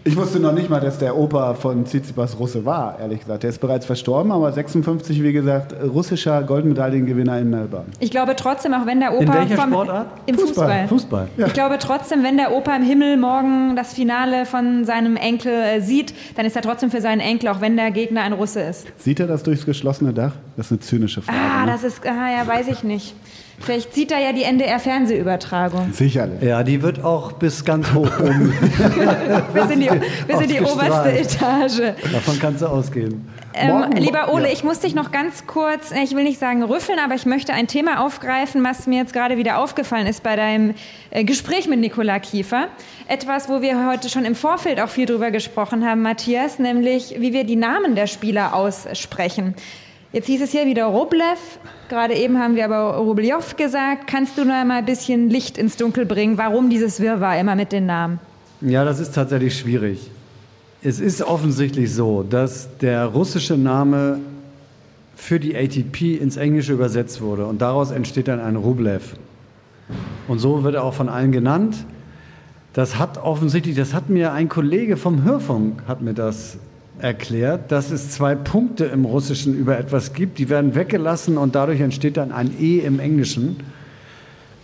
Ich 0.05 0.17
wusste 0.17 0.39
noch 0.39 0.51
nicht 0.51 0.69
mal, 0.69 0.81
dass 0.81 0.97
der 0.97 1.15
Opa 1.17 1.53
von 1.53 1.85
Tsitsipas 1.85 2.37
Russe 2.37 2.65
war, 2.65 2.99
ehrlich 2.99 3.21
gesagt. 3.21 3.43
Der 3.43 3.49
ist 3.49 3.59
bereits 3.61 3.85
verstorben, 3.85 4.33
aber 4.33 4.51
56, 4.51 5.23
wie 5.23 5.31
gesagt, 5.31 5.73
russischer 5.81 6.43
Goldmedaillengewinner 6.43 7.39
in 7.39 7.49
Melbourne. 7.49 7.85
Ich 8.01 8.11
glaube 8.11 8.35
trotzdem, 8.35 8.73
auch 8.73 8.85
wenn 8.85 8.99
der 8.99 9.13
Opa 9.13 9.23
In 9.23 9.33
welcher 9.33 9.55
vom, 9.55 9.71
Sportart? 9.71 10.07
im 10.25 10.37
Fußball. 10.37 10.87
Fußball. 10.89 11.27
Ich 11.37 11.53
glaube 11.53 11.77
trotzdem, 11.79 12.21
wenn 12.21 12.35
der 12.35 12.53
Opa 12.53 12.75
im 12.75 12.83
Himmel 12.83 13.15
morgen 13.15 13.77
das 13.77 13.93
Finale 13.93 14.45
von 14.45 14.83
seinem 14.83 15.15
Enkel 15.15 15.53
äh, 15.53 15.79
sieht, 15.79 16.13
dann 16.35 16.45
ist 16.45 16.57
er 16.57 16.61
trotzdem 16.63 16.91
für 16.91 16.99
seinen 16.99 17.21
Enkel, 17.21 17.47
auch 17.47 17.61
wenn 17.61 17.77
der 17.77 17.91
Gegner 17.91 18.23
ein 18.23 18.33
Russe 18.33 18.59
ist. 18.59 18.87
Sieht 18.97 19.21
er 19.21 19.27
das 19.27 19.43
durchs 19.43 19.65
geschlossene 19.65 20.11
Dach? 20.11 20.33
Das 20.57 20.65
ist 20.65 20.71
eine 20.73 20.79
zynische 20.81 21.21
Frage. 21.21 21.37
Ah, 21.39 21.65
ne? 21.65 21.71
das 21.71 21.83
ist, 21.85 22.05
ah, 22.05 22.29
ja, 22.29 22.45
weiß 22.45 22.67
ich 22.67 22.83
nicht. 22.83 23.15
Vielleicht 23.59 23.93
sieht 23.93 24.11
er 24.11 24.19
ja 24.19 24.33
die 24.33 24.43
NDR-Fernsehübertragung. 24.43 25.93
Sicherlich. 25.93 26.41
Ja, 26.41 26.63
die 26.63 26.81
wird 26.81 27.03
auch 27.03 27.33
bis 27.33 27.63
ganz 27.63 27.93
hoch 27.93 28.09
oben. 28.19 28.53
Bis 29.53 29.69
in 29.69 29.79
die, 29.79 29.89
bis 30.27 30.41
in 30.41 30.49
die 30.49 30.59
oberste. 30.59 31.11
Etage. 31.11 31.93
Davon 32.11 32.39
kannst 32.39 32.61
du 32.61 32.67
ausgehen. 32.67 33.25
Ähm, 33.55 33.91
lieber 33.95 34.33
Ole, 34.33 34.47
ja. 34.47 34.53
ich 34.53 34.63
muss 34.63 34.79
dich 34.79 34.95
noch 34.95 35.11
ganz 35.11 35.45
kurz, 35.45 35.91
äh, 35.91 36.03
ich 36.03 36.15
will 36.15 36.23
nicht 36.23 36.39
sagen 36.39 36.63
rüffeln, 36.63 36.97
aber 36.99 37.13
ich 37.15 37.25
möchte 37.25 37.53
ein 37.53 37.67
Thema 37.67 38.03
aufgreifen, 38.03 38.63
was 38.63 38.87
mir 38.87 38.97
jetzt 38.97 39.13
gerade 39.13 39.37
wieder 39.37 39.59
aufgefallen 39.59 40.07
ist 40.07 40.23
bei 40.23 40.35
deinem 40.35 40.73
äh, 41.11 41.23
Gespräch 41.23 41.67
mit 41.67 41.79
Nikola 41.79 42.19
Kiefer. 42.19 42.67
Etwas, 43.07 43.49
wo 43.49 43.61
wir 43.61 43.87
heute 43.87 44.09
schon 44.09 44.25
im 44.25 44.35
Vorfeld 44.35 44.79
auch 44.79 44.89
viel 44.89 45.05
drüber 45.05 45.29
gesprochen 45.29 45.85
haben, 45.85 46.01
Matthias, 46.01 46.57
nämlich 46.57 47.15
wie 47.19 47.33
wir 47.33 47.43
die 47.43 47.55
Namen 47.55 47.95
der 47.95 48.07
Spieler 48.07 48.55
aussprechen. 48.55 49.55
Jetzt 50.13 50.27
hieß 50.27 50.43
es 50.43 50.51
hier 50.51 50.67
wieder 50.67 50.85
Roblev, 50.85 51.57
gerade 51.89 52.13
eben 52.13 52.37
haben 52.37 52.55
wir 52.55 52.65
aber 52.65 52.97
Rublev 52.97 53.55
gesagt. 53.57 54.05
Kannst 54.05 54.37
du 54.37 54.45
noch 54.45 54.63
mal 54.63 54.77
ein 54.77 54.85
bisschen 54.85 55.27
Licht 55.27 55.57
ins 55.57 55.75
Dunkel 55.75 56.05
bringen, 56.05 56.37
warum 56.37 56.69
dieses 56.69 56.99
Wirrwarr 56.99 57.39
immer 57.39 57.55
mit 57.55 57.71
den 57.71 57.87
Namen? 57.87 58.19
Ja, 58.61 58.85
das 58.85 58.99
ist 58.99 59.15
tatsächlich 59.15 59.57
schwierig. 59.57 60.11
Es 60.83 60.99
ist 60.99 61.23
offensichtlich 61.23 61.91
so, 61.91 62.21
dass 62.21 62.77
der 62.77 63.07
russische 63.07 63.57
Name 63.57 64.19
für 65.15 65.39
die 65.39 65.55
ATP 65.55 66.17
ins 66.21 66.37
Englische 66.37 66.73
übersetzt 66.73 67.19
wurde 67.19 67.47
und 67.47 67.63
daraus 67.63 67.89
entsteht 67.89 68.27
dann 68.27 68.39
ein 68.39 68.55
Rublev. 68.55 69.15
Und 70.27 70.37
so 70.37 70.63
wird 70.63 70.75
er 70.75 70.83
auch 70.83 70.93
von 70.93 71.09
allen 71.09 71.31
genannt. 71.31 71.87
Das 72.73 72.99
hat 72.99 73.17
offensichtlich, 73.17 73.75
das 73.75 73.95
hat 73.95 74.11
mir 74.11 74.31
ein 74.31 74.47
Kollege 74.47 74.95
vom 74.95 75.23
Hörfunk 75.23 75.81
hat 75.87 76.03
mir 76.03 76.13
das 76.13 76.59
erklärt, 77.03 77.71
dass 77.71 77.91
es 77.91 78.11
zwei 78.11 78.33
Punkte 78.33 78.85
im 78.85 79.03
Russischen 79.03 79.57
über 79.57 79.77
etwas 79.77 80.13
gibt, 80.13 80.39
die 80.39 80.49
werden 80.49 80.73
weggelassen 80.73 81.37
und 81.37 81.53
dadurch 81.53 81.81
entsteht 81.81 82.15
dann 82.15 82.31
ein 82.31 82.51
E 82.59 82.79
im 82.79 82.99
Englischen. 82.99 83.57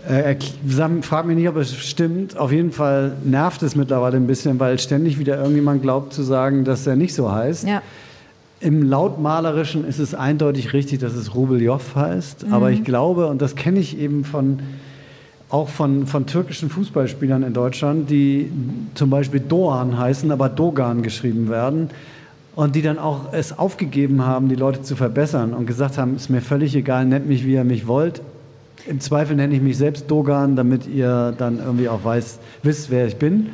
Äh, 0.07 0.35
frag 1.01 1.25
mich 1.25 1.35
nicht, 1.35 1.49
ob 1.49 1.57
es 1.57 1.75
stimmt. 1.75 2.37
Auf 2.37 2.53
jeden 2.53 2.71
Fall 2.71 3.17
nervt 3.25 3.61
es 3.61 3.75
mittlerweile 3.75 4.15
ein 4.15 4.27
bisschen, 4.27 4.57
weil 4.57 4.79
ständig 4.79 5.19
wieder 5.19 5.37
irgendjemand 5.37 5.81
glaubt 5.81 6.13
zu 6.13 6.23
sagen, 6.23 6.63
dass 6.63 6.87
er 6.87 6.95
nicht 6.95 7.13
so 7.13 7.29
heißt. 7.29 7.67
Ja. 7.67 7.81
Im 8.61 8.83
Lautmalerischen 8.83 9.85
ist 9.85 9.99
es 9.99 10.15
eindeutig 10.15 10.71
richtig, 10.71 10.99
dass 10.99 11.13
es 11.13 11.35
Rubeljow 11.35 11.81
heißt. 11.95 12.45
Aber 12.51 12.71
ich 12.71 12.85
glaube, 12.85 13.27
und 13.27 13.41
das 13.41 13.55
kenne 13.55 13.79
ich 13.79 13.99
eben 13.99 14.23
von, 14.23 14.59
auch 15.49 15.67
von, 15.67 16.07
von 16.07 16.25
türkischen 16.25 16.69
Fußballspielern 16.69 17.43
in 17.43 17.53
Deutschland, 17.53 18.09
die 18.09 18.49
zum 18.95 19.09
Beispiel 19.09 19.41
Doğan 19.41 19.97
heißen, 19.97 20.31
aber 20.31 20.47
Dogan 20.47 21.03
geschrieben 21.03 21.49
werden. 21.49 21.89
Und 22.59 22.75
die 22.75 22.81
dann 22.81 22.99
auch 22.99 23.31
es 23.31 23.57
aufgegeben 23.57 24.25
haben, 24.25 24.49
die 24.49 24.55
Leute 24.55 24.81
zu 24.81 24.97
verbessern 24.97 25.53
und 25.53 25.65
gesagt 25.65 25.97
haben, 25.97 26.17
ist 26.17 26.29
mir 26.29 26.41
völlig 26.41 26.75
egal, 26.75 27.05
nennt 27.05 27.25
mich, 27.25 27.45
wie 27.45 27.53
ihr 27.53 27.63
mich 27.63 27.87
wollt. 27.87 28.21
Im 28.85 28.99
Zweifel 28.99 29.37
nenne 29.37 29.55
ich 29.55 29.61
mich 29.61 29.77
selbst 29.77 30.11
Dogan, 30.11 30.57
damit 30.57 30.85
ihr 30.85 31.33
dann 31.37 31.59
irgendwie 31.59 31.87
auch 31.87 32.03
weiß, 32.03 32.37
wisst, 32.61 32.89
wer 32.89 33.07
ich 33.07 33.15
bin. 33.15 33.51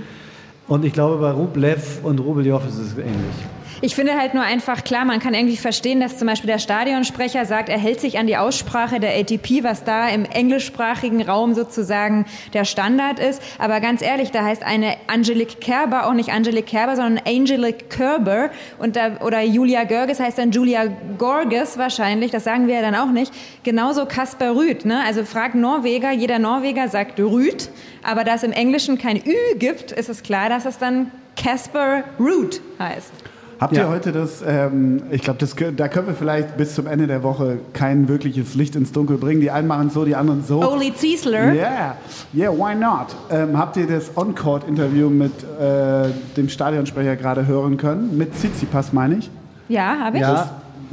Und 0.67 0.85
ich 0.85 0.93
glaube, 0.93 1.17
bei 1.17 1.29
Rublev 1.29 1.99
und 2.01 2.17
Rubeljow 2.17 2.59
ist 2.67 2.79
es 2.79 2.97
ähnlich. 2.97 3.54
Ich 3.81 3.93
finde 3.93 4.17
halt 4.17 4.33
nur 4.33 4.43
einfach 4.43 4.85
klar, 4.85 5.03
man 5.03 5.19
kann 5.19 5.33
irgendwie 5.33 5.57
verstehen, 5.57 5.99
dass 5.99 6.17
zum 6.17 6.27
Beispiel 6.27 6.47
der 6.47 6.59
Stadionsprecher 6.59 7.45
sagt, 7.45 7.67
er 7.67 7.77
hält 7.77 7.99
sich 7.99 8.17
an 8.17 8.25
die 8.25 8.37
Aussprache 8.37 9.01
der 9.01 9.17
ATP, 9.17 9.63
was 9.63 9.83
da 9.83 10.07
im 10.07 10.23
englischsprachigen 10.23 11.21
Raum 11.21 11.53
sozusagen 11.53 12.25
der 12.53 12.63
Standard 12.63 13.19
ist. 13.19 13.41
Aber 13.59 13.81
ganz 13.81 14.01
ehrlich, 14.01 14.31
da 14.31 14.45
heißt 14.45 14.63
eine 14.63 14.95
Angelique 15.07 15.59
Kerber 15.59 16.07
auch 16.07 16.13
nicht 16.13 16.31
Angelique 16.31 16.67
Kerber, 16.67 16.95
sondern 16.95 17.21
Angelique 17.25 17.89
Kerber. 17.89 18.49
Und 18.79 18.95
da, 18.95 19.17
oder 19.21 19.41
Julia 19.41 19.83
Görges 19.83 20.21
heißt 20.21 20.37
dann 20.37 20.51
Julia 20.51 20.85
Gorges 21.17 21.77
wahrscheinlich, 21.77 22.31
das 22.31 22.45
sagen 22.45 22.67
wir 22.67 22.75
ja 22.75 22.81
dann 22.81 22.95
auch 22.95 23.11
nicht. 23.11 23.33
Genauso 23.63 24.05
Kasper 24.05 24.55
Rüth. 24.55 24.85
Ne? 24.85 25.03
Also 25.05 25.25
frag 25.25 25.53
Norweger, 25.53 26.11
jeder 26.11 26.39
Norweger 26.39 26.87
sagt 26.87 27.19
Rüth. 27.19 27.69
Aber 28.03 28.23
da 28.23 28.35
es 28.35 28.43
im 28.43 28.53
Englischen 28.53 28.97
kein 28.97 29.17
Ü 29.17 29.57
gibt, 29.57 29.91
ist 29.91 30.09
es 30.09 30.23
klar, 30.23 30.47
dass 30.47 30.65
es 30.65 30.77
dann 30.77 31.11
Casper 31.35 32.05
Root 32.19 32.61
heißt. 32.79 33.11
Habt 33.59 33.75
Ja. 33.75 33.83
ihr 33.83 33.89
heute 33.89 34.11
das, 34.11 34.43
ähm, 34.45 35.03
ich 35.11 35.21
glaube, 35.21 35.39
da 35.77 35.87
können 35.87 36.07
wir 36.07 36.13
vielleicht 36.13 36.57
bis 36.57 36.75
zum 36.75 36.87
Ende 36.87 37.07
der 37.07 37.23
Woche 37.23 37.59
kein 37.73 38.07
wirkliches 38.09 38.53
Licht 38.55 38.75
ins 38.75 38.91
Dunkel 38.91 39.17
bringen. 39.17 39.39
Die 39.39 39.49
einen 39.51 39.67
machen 39.67 39.87
es 39.87 39.93
so, 39.93 40.03
die 40.03 40.15
anderen 40.15 40.43
so. 40.43 40.61
Oli 40.61 40.93
Ziesler. 40.93 41.53
Yeah, 41.53 41.95
yeah, 42.33 42.51
why 42.51 42.75
not? 42.75 43.15
Ähm, 43.31 43.57
habt 43.57 43.77
ihr 43.77 43.87
das 43.87 44.11
On-Court-Interview 44.17 45.09
mit 45.09 45.31
äh, 45.59 46.09
dem 46.35 46.49
Stadionsprecher 46.49 47.15
gerade 47.15 47.47
hören 47.47 47.77
können? 47.77 48.17
Mit 48.17 48.35
Tsitsipas, 48.35 48.91
meine 48.91 49.15
ich? 49.15 49.29
Ja, 49.69 49.97
habe 49.99 50.17
ich. 50.17 50.21
Ja, 50.21 50.49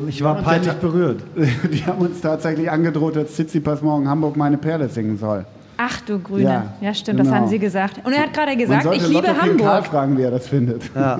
ich 0.09 0.23
war 0.23 0.37
peinlich 0.37 0.73
berührt. 0.75 1.23
Die 1.37 1.85
haben 1.85 1.99
uns 2.01 2.21
tatsächlich 2.21 2.71
angedroht, 2.71 3.17
dass 3.17 3.33
Tsitsipas 3.33 3.83
morgen 3.83 4.09
Hamburg 4.09 4.37
meine 4.37 4.57
Perle 4.57 4.89
singen 4.89 5.19
soll. 5.19 5.45
Ach 5.85 6.01
du 6.03 6.19
Grüne. 6.21 6.43
Ja, 6.45 6.65
Ja, 6.81 6.95
stimmt, 6.95 7.19
das 7.19 7.27
genau. 7.27 7.39
haben 7.41 7.49
Sie 7.49 7.59
gesagt. 7.59 8.01
Und 8.05 8.13
er 8.13 8.23
hat 8.23 8.33
gerade 8.35 8.57
gesagt, 8.57 8.87
ich 8.95 9.03
liebe 9.09 9.15
Lotto 9.27 9.33
King 9.41 9.57
Karl 9.57 9.69
Hamburg. 9.75 9.87
fragen, 9.87 10.17
wie 10.19 10.23
er 10.23 10.31
das 10.31 10.47
findet. 10.47 10.83
Ja. 10.95 11.19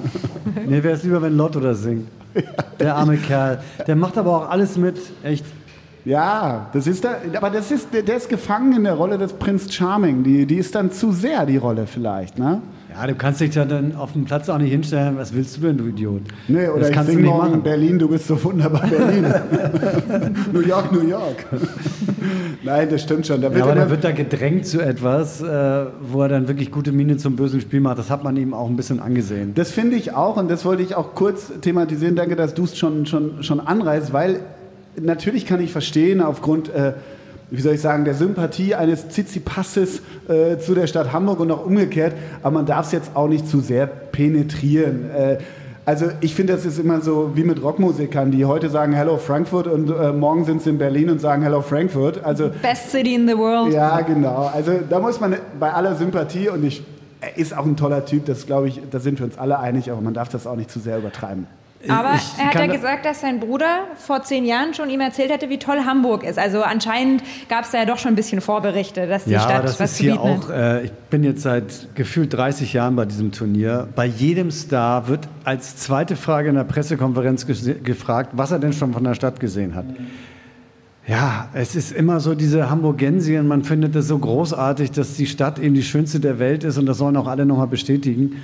Mir 0.69 0.85
wäre 0.85 0.95
es 0.95 1.03
lieber, 1.03 1.21
wenn 1.21 1.37
Lotto 1.37 1.59
das 1.59 1.83
singt. 1.83 2.07
Der 2.79 2.95
arme 2.97 3.17
Kerl. 3.17 3.59
Der 3.87 3.97
macht 3.97 4.17
aber 4.19 4.37
auch 4.37 4.51
alles 4.51 4.77
mit. 4.77 4.97
Echt. 5.25 5.45
Ja, 6.05 6.69
das 6.73 6.87
ist 6.89 7.05
da, 7.05 7.11
aber 7.37 7.51
das 7.51 7.71
ist, 7.71 7.95
der 7.95 8.03
der 8.03 8.17
ist 8.17 8.29
gefangen 8.29 8.73
in 8.77 8.85
der 8.85 8.95
Rolle 8.95 9.19
des 9.19 9.33
Prinz 9.35 9.73
Charming. 9.73 10.25
Die, 10.25 10.47
die 10.47 10.57
ist 10.57 10.75
dann 10.75 10.91
zu 10.91 11.13
sehr 11.13 11.47
die 11.47 11.59
Rolle 11.59 11.87
vielleicht, 11.87 12.39
ne? 12.39 12.61
Ja, 12.95 13.07
du 13.07 13.15
kannst 13.15 13.41
dich 13.41 13.55
ja 13.55 13.65
dann 13.65 13.95
auf 13.97 14.13
dem 14.13 14.25
Platz 14.25 14.49
auch 14.49 14.59
nicht 14.59 14.71
hinstellen. 14.73 15.17
Was 15.17 15.33
willst 15.33 15.57
du 15.57 15.61
denn, 15.63 15.79
du 15.79 15.87
Idiot? 15.87 16.23
Nee, 16.49 16.67
oder 16.69 16.81
das 16.81 16.89
ich 16.89 16.95
kannst 16.95 17.09
du 17.09 17.15
sing 17.15 17.23
nicht 17.23 17.31
morgen 17.31 17.51
machen. 17.51 17.63
Berlin, 17.63 17.99
du 17.99 18.09
bist 18.09 18.27
so 18.27 18.43
wunderbar 18.45 18.87
Berlin. 18.87 19.33
New 20.53 20.61
York, 20.61 20.93
New 20.93 21.07
York. 21.07 21.47
Nein, 22.63 22.89
das 22.91 23.03
stimmt 23.03 23.27
schon. 23.27 23.41
Da 23.41 23.51
wird 23.51 23.59
Ja, 23.59 23.65
aber 23.65 23.75
der 23.75 23.91
wird 23.91 24.05
da 24.05 24.13
gedrängt 24.13 24.67
zu 24.67 24.81
etwas, 24.81 25.43
äh, 25.43 25.87
wo 26.01 26.23
er 26.23 26.29
dann 26.29 26.49
wirklich 26.49 26.71
gute 26.71 26.93
Miene 26.93 27.17
zum 27.17 27.37
bösen 27.37 27.61
Spiel 27.61 27.81
macht. 27.81 27.99
Das 27.99 28.11
hat 28.11 28.25
man 28.25 28.37
ihm 28.37 28.55
auch 28.55 28.69
ein 28.69 28.77
bisschen 28.77 29.01
angesehen. 29.01 29.53
das 29.55 29.71
finde 29.71 29.97
ich 29.97 30.15
auch 30.15 30.37
und 30.37 30.51
das 30.51 30.65
wollte 30.65 30.83
ich 30.83 30.95
auch 30.95 31.15
kurz 31.15 31.53
thematisieren. 31.61 32.17
Danke, 32.17 32.37
dass 32.37 32.55
du 32.55 32.65
es 32.65 32.77
schon, 32.77 33.07
schon, 33.07 33.43
schon 33.43 33.61
anreißt, 33.61 34.13
weil 34.13 34.41
natürlich 35.01 35.47
kann 35.47 35.61
ich 35.61 35.73
verstehen, 35.73 36.21
aufgrund 36.21 36.69
äh, 36.75 36.93
wie 37.53 37.61
soll 37.61 37.75
ich 37.75 37.83
sagen, 37.83 38.07
der 38.07 38.15
Sympathie 38.15 38.75
eines 38.75 39.11
Zizipasses 39.11 40.01
äh, 40.27 40.57
zu 40.57 40.75
der 40.75 40.87
Stadt 40.87 41.13
Hamburg 41.13 41.39
und 41.39 41.51
auch 41.51 41.67
umgekehrt. 41.67 42.15
Aber 42.43 42.55
man 42.55 42.67
darf 42.67 42.87
es 42.87 42.93
jetzt 42.93 43.15
auch 43.15 43.29
nicht 43.29 43.47
zu 43.47 43.61
sehr 43.61 43.87
penetrieren. 43.87 45.11
Äh, 45.11 45.39
also 45.85 46.07
ich 46.21 46.35
finde, 46.35 46.53
das 46.53 46.65
ist 46.65 46.79
immer 46.79 47.01
so 47.01 47.33
wie 47.35 47.43
mit 47.43 47.63
Rockmusikern, 47.63 48.31
die 48.31 48.45
heute 48.45 48.71
sagen 48.71 48.93
Hello 48.93 49.17
Frankfurt 49.17 49.67
und 49.67 49.91
äh, 49.91 50.13
morgen 50.13 50.45
sind 50.45 50.63
sie 50.63 50.71
in 50.71 50.79
Berlin 50.79 51.11
und 51.11 51.21
sagen 51.21 51.43
Hello 51.43 51.61
Frankfurt. 51.61 52.25
Also 52.25 52.51
Best 52.63 52.91
City 52.91 53.15
in 53.15 53.27
the 53.27 53.37
World. 53.37 53.73
Ja, 53.73 54.01
genau. 54.01 54.51
Also 54.55 54.73
da 54.89 55.01
muss 55.01 55.21
man 55.21 55.37
bei 55.59 55.73
aller 55.73 55.97
Sympathie 55.97 56.49
und 56.51 56.65
ich, 56.65 56.85
er 57.21 57.37
ist 57.37 57.57
auch 57.57 57.65
ein 57.65 57.77
toller 57.77 58.05
Typ, 58.05 58.27
das 58.27 58.47
glaube 58.47 58.69
ich, 58.69 58.81
da 58.91 59.01
sind 59.01 59.19
wir 59.19 59.27
uns 59.27 59.39
alle 59.39 59.59
einig, 59.59 59.91
aber 59.91 60.01
man 60.01 60.15
darf 60.15 60.29
das 60.29 60.47
auch 60.47 60.57
nicht 60.57 60.71
zu 60.71 60.79
sehr 60.79 60.99
übertreiben. 60.99 61.47
Aber 61.89 62.15
Ich 62.15 62.39
er 62.39 62.47
hat 62.47 62.55
ja 62.55 62.67
gesagt, 62.67 63.05
dass 63.05 63.21
sein 63.21 63.41
Bruder 63.41 63.85
vor 63.97 64.23
zehn 64.23 64.45
Jahren 64.45 64.73
schon 64.75 64.89
ihm 64.91 65.01
erzählt 65.01 65.31
hätte, 65.33 65.49
wie 65.49 65.59
toll 65.59 65.81
Hamburg 65.85 66.23
ist. 66.25 66.39
Also 66.39 66.63
anscheinend 66.63 67.23
gab 67.49 67.65
es 67.65 67.73
da 67.73 67.79
ja 67.79 67.85
doch 67.85 67.99
schon 67.99 68.13
ein 68.13 68.17
bisschen 68.17 68.41
Vorberichte, 68.41 69.07
dass 69.07 69.25
die 69.25 69.33
Ja, 69.33 69.41
Stadt 69.41 69.65
das 69.65 69.81
was 69.81 69.93
ist 69.93 69.99
hier 69.99 70.21
auch, 70.21 70.49
äh, 70.51 70.85
ich 70.85 70.93
bin 71.11 71.25
jetzt 71.25 71.43
seit 71.43 71.89
gefühlt 71.95 72.33
30 72.33 72.73
Jahren 72.73 72.95
bei 72.95 73.05
diesem 73.05 73.33
Turnier. 73.33 73.89
Bei 73.97 74.07
jedem 74.07 74.51
Star 74.51 75.09
wird 75.09 75.29
als 75.45 75.77
zweite 75.77 76.17
Frage 76.17 76.51
in 76.51 76.55
der 76.55 76.65
Pressekonferenz 76.65 77.47
gefragt, 77.47 78.31
was 78.33 78.53
er 78.53 78.59
denn 78.59 78.73
schon 78.73 78.93
von 78.93 79.03
der 79.05 79.15
Stadt 79.15 79.41
gesehen 79.41 79.75
hat. 79.75 79.87
Ja, 81.07 81.49
es 81.53 81.75
ist 81.75 81.91
immer 81.91 82.21
so 82.21 82.37
diese 82.37 82.71
Hamburgensien, 82.71 83.49
man 83.49 83.65
findet 83.65 83.97
es 83.97 84.07
so 84.07 84.19
großartig, 84.19 84.93
dass 84.93 85.15
die 85.17 85.27
Stadt 85.27 85.59
eben 85.59 85.75
die 85.75 85.83
schönste 85.83 86.21
der 86.21 86.39
Welt 86.39 86.63
ist 86.63 86.79
und 86.79 86.87
das 86.87 86.99
sollen 86.99 87.17
auch 87.17 87.27
alle 87.27 87.45
nochmal 87.45 87.67
bestätigen. 87.67 88.37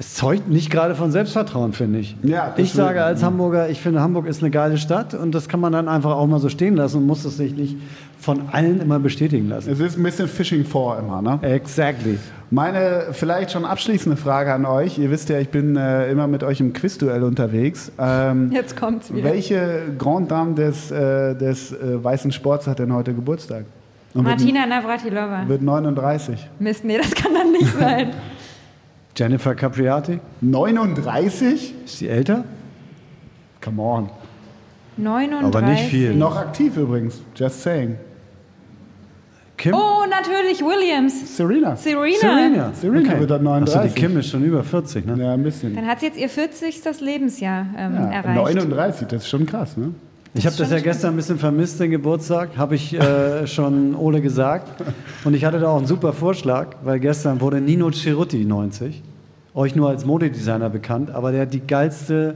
Es 0.00 0.14
zeugt 0.14 0.48
nicht 0.48 0.70
gerade 0.70 0.94
von 0.94 1.10
Selbstvertrauen, 1.10 1.72
finde 1.72 1.98
ich. 1.98 2.16
Ja, 2.22 2.54
ich 2.56 2.72
sage 2.72 3.02
als 3.02 3.22
Hamburger, 3.24 3.68
ich 3.68 3.80
finde, 3.80 4.00
Hamburg 4.00 4.26
ist 4.28 4.42
eine 4.42 4.50
geile 4.50 4.78
Stadt 4.78 5.14
und 5.14 5.34
das 5.34 5.48
kann 5.48 5.58
man 5.58 5.72
dann 5.72 5.88
einfach 5.88 6.12
auch 6.12 6.26
mal 6.28 6.38
so 6.38 6.48
stehen 6.48 6.76
lassen 6.76 6.98
und 6.98 7.06
muss 7.06 7.24
das 7.24 7.36
sich 7.36 7.52
nicht 7.56 7.76
von 8.20 8.42
allen 8.52 8.80
immer 8.80 9.00
bestätigen 9.00 9.48
lassen. 9.48 9.70
Es 9.72 9.80
ist 9.80 9.96
ein 9.96 10.02
bisschen 10.04 10.28
Fishing 10.28 10.64
for 10.64 10.98
immer, 10.98 11.20
ne? 11.20 11.38
Exactly. 11.42 12.18
Meine 12.50 13.08
vielleicht 13.12 13.50
schon 13.50 13.64
abschließende 13.64 14.16
Frage 14.16 14.52
an 14.54 14.64
euch. 14.66 14.98
Ihr 14.98 15.10
wisst 15.10 15.28
ja, 15.30 15.38
ich 15.38 15.48
bin 15.48 15.76
äh, 15.76 16.10
immer 16.10 16.28
mit 16.28 16.42
euch 16.44 16.60
im 16.60 16.72
Quizduell 16.72 17.22
unterwegs. 17.24 17.90
Ähm, 17.98 18.50
Jetzt 18.52 18.76
kommt's 18.76 19.12
wieder. 19.12 19.24
welche 19.24 19.80
Grand 19.98 20.30
Dame 20.30 20.54
des, 20.54 20.90
äh, 20.92 21.34
des 21.34 21.72
äh, 21.72 22.02
weißen 22.02 22.30
Sports 22.32 22.66
hat 22.68 22.78
denn 22.78 22.92
heute 22.92 23.12
Geburtstag? 23.14 23.64
Und 24.14 24.24
wird- 24.24 24.38
Martina 24.38 24.64
Navratilova. 24.66 25.42
Wird 25.48 25.62
39. 25.62 26.48
Mist, 26.60 26.84
nee, 26.84 26.96
das 26.96 27.14
kann 27.14 27.32
dann 27.34 27.52
nicht 27.52 27.72
sein. 27.78 28.10
Jennifer 29.18 29.54
Capriati, 29.56 30.20
39? 30.40 31.74
ist 31.84 31.98
sie 31.98 32.08
älter? 32.08 32.44
Come 33.60 33.82
on. 33.82 34.10
39. 34.96 35.44
Aber 35.56 35.66
nicht 35.66 35.84
viel. 35.90 36.14
Noch 36.14 36.36
aktiv 36.36 36.76
übrigens. 36.76 37.20
Just 37.34 37.62
saying. 37.62 37.96
Kim? 39.56 39.74
Oh, 39.74 40.04
natürlich 40.08 40.60
Williams. 40.60 41.36
Serena. 41.36 41.74
Serena. 41.74 42.16
Serena. 42.20 42.72
Serena 42.72 43.18
wird 43.18 43.30
dann 43.30 43.46
Achso, 43.48 43.78
39. 43.78 43.94
die 43.94 44.00
Kim 44.00 44.16
ist 44.18 44.28
schon 44.28 44.44
über 44.44 44.62
40, 44.62 45.06
ne? 45.06 45.24
Ja, 45.24 45.34
ein 45.34 45.42
bisschen. 45.42 45.74
Dann 45.74 45.88
hat 45.88 45.98
sie 45.98 46.06
jetzt 46.06 46.18
ihr 46.18 46.28
40. 46.28 47.00
Lebensjahr 47.00 47.66
ähm, 47.76 47.94
Ja, 47.94 48.10
erreicht. 48.12 48.36
39, 48.36 49.08
das 49.08 49.22
ist 49.22 49.28
schon 49.28 49.46
krass, 49.46 49.76
ne? 49.76 49.94
Ich 50.34 50.46
habe 50.46 50.56
das 50.56 50.70
ja 50.70 50.78
gestern 50.78 51.14
ein 51.14 51.16
bisschen 51.16 51.38
vermisst, 51.38 51.80
den 51.80 51.90
Geburtstag, 51.90 52.56
habe 52.56 52.74
ich 52.74 52.94
äh, 52.94 53.46
schon 53.46 53.94
Ole 53.94 54.20
gesagt. 54.20 54.84
Und 55.24 55.34
ich 55.34 55.44
hatte 55.44 55.58
da 55.58 55.68
auch 55.68 55.78
einen 55.78 55.86
super 55.86 56.12
Vorschlag, 56.12 56.76
weil 56.84 57.00
gestern 57.00 57.40
wurde 57.40 57.60
Nino 57.60 57.90
Cerutti 57.90 58.44
90, 58.44 59.02
euch 59.54 59.74
nur 59.74 59.88
als 59.88 60.04
Modedesigner 60.04 60.70
bekannt, 60.70 61.10
aber 61.10 61.32
der 61.32 61.42
hat 61.42 61.54
die 61.54 61.66
geilste 61.66 62.34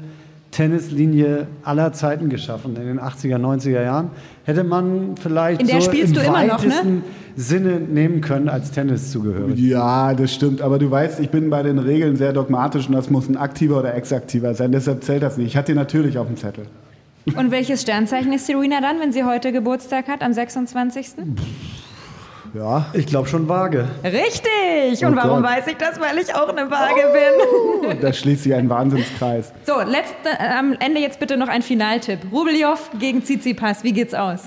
Tennislinie 0.52 1.46
aller 1.64 1.92
Zeiten 1.92 2.28
geschaffen 2.28 2.76
in 2.76 2.86
den 2.86 3.00
80er, 3.00 3.36
90er 3.36 3.82
Jahren. 3.82 4.10
Hätte 4.44 4.64
man 4.64 5.16
vielleicht 5.20 5.62
In 5.62 5.66
der 5.66 5.80
so 5.80 5.90
spielst 5.90 6.14
im 6.14 6.22
du 6.22 6.26
immer 6.26 6.44
noch, 6.44 6.62
ne? 6.62 6.70
weitesten 6.70 7.04
Sinne 7.36 7.80
nehmen 7.80 8.20
können 8.20 8.50
als 8.50 8.70
Tenniszugehörig. 8.70 9.58
Ja, 9.58 10.12
das 10.12 10.34
stimmt. 10.34 10.60
Aber 10.60 10.78
du 10.78 10.90
weißt, 10.90 11.20
ich 11.20 11.30
bin 11.30 11.48
bei 11.48 11.62
den 11.62 11.78
Regeln 11.78 12.16
sehr 12.16 12.34
dogmatisch 12.34 12.86
und 12.86 12.94
das 12.94 13.08
muss 13.08 13.28
ein 13.28 13.38
aktiver 13.38 13.78
oder 13.78 13.94
exaktiver 13.94 14.54
sein. 14.54 14.72
Deshalb 14.72 15.02
zählt 15.02 15.22
das 15.22 15.38
nicht. 15.38 15.46
Ich 15.46 15.56
hatte 15.56 15.72
die 15.72 15.78
natürlich 15.78 16.18
auf 16.18 16.26
dem 16.26 16.36
Zettel. 16.36 16.66
Und 17.36 17.50
welches 17.50 17.82
Sternzeichen 17.82 18.32
ist 18.32 18.46
Serena 18.46 18.80
dann, 18.80 18.98
wenn 19.00 19.12
sie 19.12 19.24
heute 19.24 19.52
Geburtstag 19.52 20.08
hat, 20.08 20.22
am 20.22 20.32
26.? 20.32 21.06
Ja. 22.54 22.86
Ich 22.92 23.06
glaube 23.06 23.28
schon 23.28 23.48
vage. 23.48 23.86
Richtig! 24.04 25.04
Und 25.06 25.14
Oh 25.14 25.16
warum 25.16 25.42
Gott. 25.42 25.50
weiß 25.52 25.66
ich 25.68 25.76
das? 25.76 25.98
Weil 26.00 26.18
ich 26.18 26.34
auch 26.34 26.48
eine 26.48 26.70
Waage 26.70 27.00
bin. 27.92 28.00
Da 28.00 28.12
schließt 28.12 28.42
sich 28.42 28.54
ein 28.54 28.68
Wahnsinnskreis. 28.68 29.52
So, 29.66 29.80
letzte, 29.80 30.28
äh, 30.38 30.48
am 30.58 30.74
Ende 30.78 31.00
jetzt 31.00 31.18
bitte 31.18 31.36
noch 31.38 31.48
ein 31.48 31.62
Finaltipp. 31.62 32.18
Rubeljow 32.30 32.76
gegen 32.98 33.24
Tsitsipas, 33.24 33.84
wie 33.84 33.92
geht's 33.92 34.12
aus? 34.14 34.42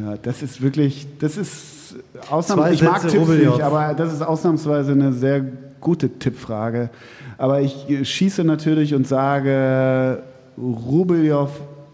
Ja, 0.00 0.14
das 0.22 0.42
ist 0.42 0.62
wirklich, 0.62 1.06
das 1.18 1.36
ist 1.36 1.96
ausnahmsweise, 2.30 2.74
ich 2.74 2.82
mag 2.82 3.02
Tipps 3.02 3.14
Rubeljow. 3.16 3.52
nicht, 3.56 3.62
aber 3.62 3.92
das 3.94 4.12
ist 4.14 4.22
ausnahmsweise 4.22 4.92
eine 4.92 5.12
sehr 5.12 5.44
gute 5.80 6.08
Tippfrage. 6.18 6.88
Aber 7.36 7.60
ich 7.60 7.88
äh, 7.90 8.04
schieße 8.04 8.44
natürlich 8.44 8.94
und 8.94 9.06
sage 9.06 10.22
Rubeljow 10.56 11.48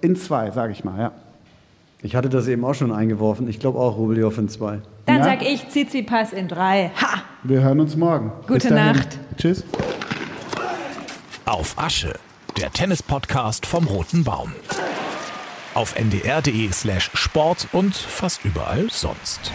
in 0.07 0.17
zwei, 0.17 0.51
sage 0.53 0.73
ich 0.73 0.85
mal, 0.85 0.99
ja. 0.99 1.13
Ich 2.03 2.15
hatte 2.15 2.29
das 2.29 2.47
eben 2.47 2.65
auch 2.65 2.75
schon 2.75 2.93
eingeworfen. 2.93 3.49
Ich 3.49 3.59
glaube 3.59 3.79
auch 3.79 3.97
Rubeljow 3.97 4.37
in 4.39 4.49
zwei. 4.49 4.79
Dann 5.07 5.19
Ja. 5.19 5.25
sag 5.25 5.43
ich 5.43 5.67
Tsitsipas 5.69 6.33
in 6.33 6.47
drei. 6.47 6.91
Ha! 7.01 7.23
Wir 7.43 7.63
hören 7.63 7.81
uns 7.81 7.97
morgen. 7.97 8.33
Gute. 8.47 8.73
Nacht. 8.73 9.19
Tschüss. 9.37 9.65
Auf 11.45 11.79
Asche, 11.79 12.15
der 12.57 12.71
Tennis-Podcast 12.73 13.67
vom 13.67 13.87
Roten 13.87 14.25
Baum. 14.25 14.53
Auf 15.75 15.95
ndr.de 15.99 16.71
slash 16.73 17.11
Sport 17.15 17.69
und 17.73 17.95
fast 17.97 18.45
überall 18.45 18.87
sonst. 18.91 19.53